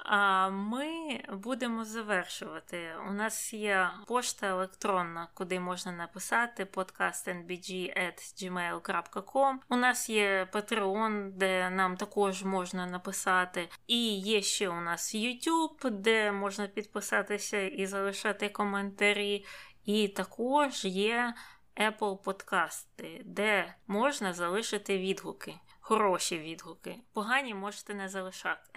[0.06, 2.96] А ми будемо завершувати.
[3.10, 9.56] У нас є пошта електронна, куди можна написати podcastnbg.gmail.com.
[9.70, 13.70] У нас є Patreon, де нам також можна написати.
[13.88, 19.46] І є ще у нас YouTube, де можна підписатися і залишати коментарі.
[19.86, 21.34] І також є
[21.78, 25.56] Apple подкасти, де можна залишити відгуки
[25.92, 26.96] хороші відгуки.
[27.14, 28.70] Погані можете не залишати.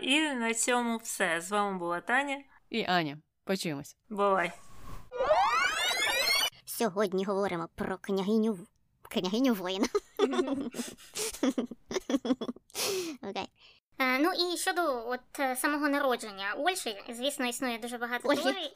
[0.00, 1.40] І на цьому все.
[1.40, 3.18] З вами була Таня і Аня.
[3.44, 3.96] Почуємось.
[4.10, 4.52] Бувай.
[6.64, 8.58] Сьогодні говоримо про княгиню
[9.02, 9.86] княгиню воїна.
[13.22, 13.48] Окей.
[14.02, 18.72] Е, ну і щодо от е, самого народження Ольги, звісно, існує дуже багато теорій.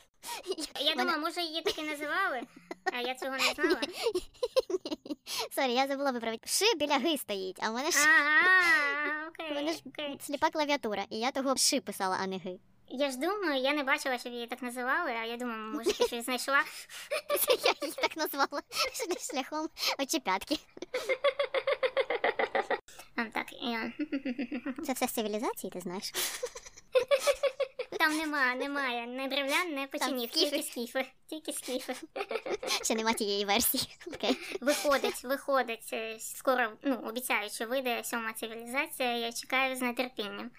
[0.80, 2.40] Я думала, може її так і називали,
[2.92, 3.80] а я цього не знала.
[5.54, 6.48] Sorry, я забула виправити.
[6.48, 10.18] Ши біля ги стоїть, а в мене ж Ага, окей, мене ж окей.
[10.20, 12.58] сліпа клавіатура, і я того ши писала, а не ги.
[12.88, 16.06] Я ж думаю, я не бачила, щоб її так називали, а я думаю, може, ти
[16.06, 16.62] щось знайшла.
[17.64, 18.62] Я її так назвала
[19.30, 19.68] шляхом
[19.98, 20.58] очіпятки.
[23.16, 23.92] Так, я...
[24.86, 26.12] Це все з цивілізації, ти знаєш.
[27.98, 31.06] Там нема, немає не древлян, не печенів, тільки скіфи.
[31.26, 31.94] Тільки скіфи.
[32.82, 33.88] Ще нема тієї версії.
[34.06, 34.36] Окей.
[34.60, 35.90] Виходить, виходить.
[35.92, 40.50] е, Скоро, ну, обіцяючи що вийде сьома цивілізація, я чекаю з нетерпінням.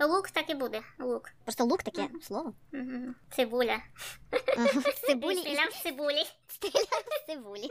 [0.00, 1.30] Лук так і буде, лук.
[1.44, 2.54] Просто лук таке слово.
[2.72, 3.14] Мгм.
[3.36, 3.78] Цибуля.
[5.06, 6.24] Цибулі Стріляв з цибулі.
[6.48, 7.70] стріляв з цибулі.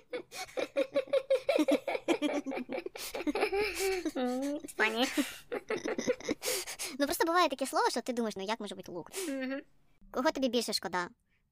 [4.63, 5.07] Іспанія.
[6.99, 9.11] Ну просто буває таке слово, що ти думаєш, ну як може бути лук?
[10.11, 11.07] Кого тобі більше шкода?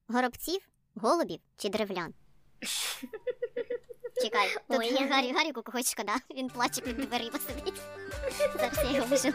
[0.07, 0.61] Горобців,
[0.95, 2.13] голубів чи древлян?
[4.21, 6.15] Чекай, тут Ой, я- Гаррі, Гаррі когось шкода.
[6.35, 7.81] Він плаче під дверима сидить.
[8.59, 9.33] Зараз я його вижу.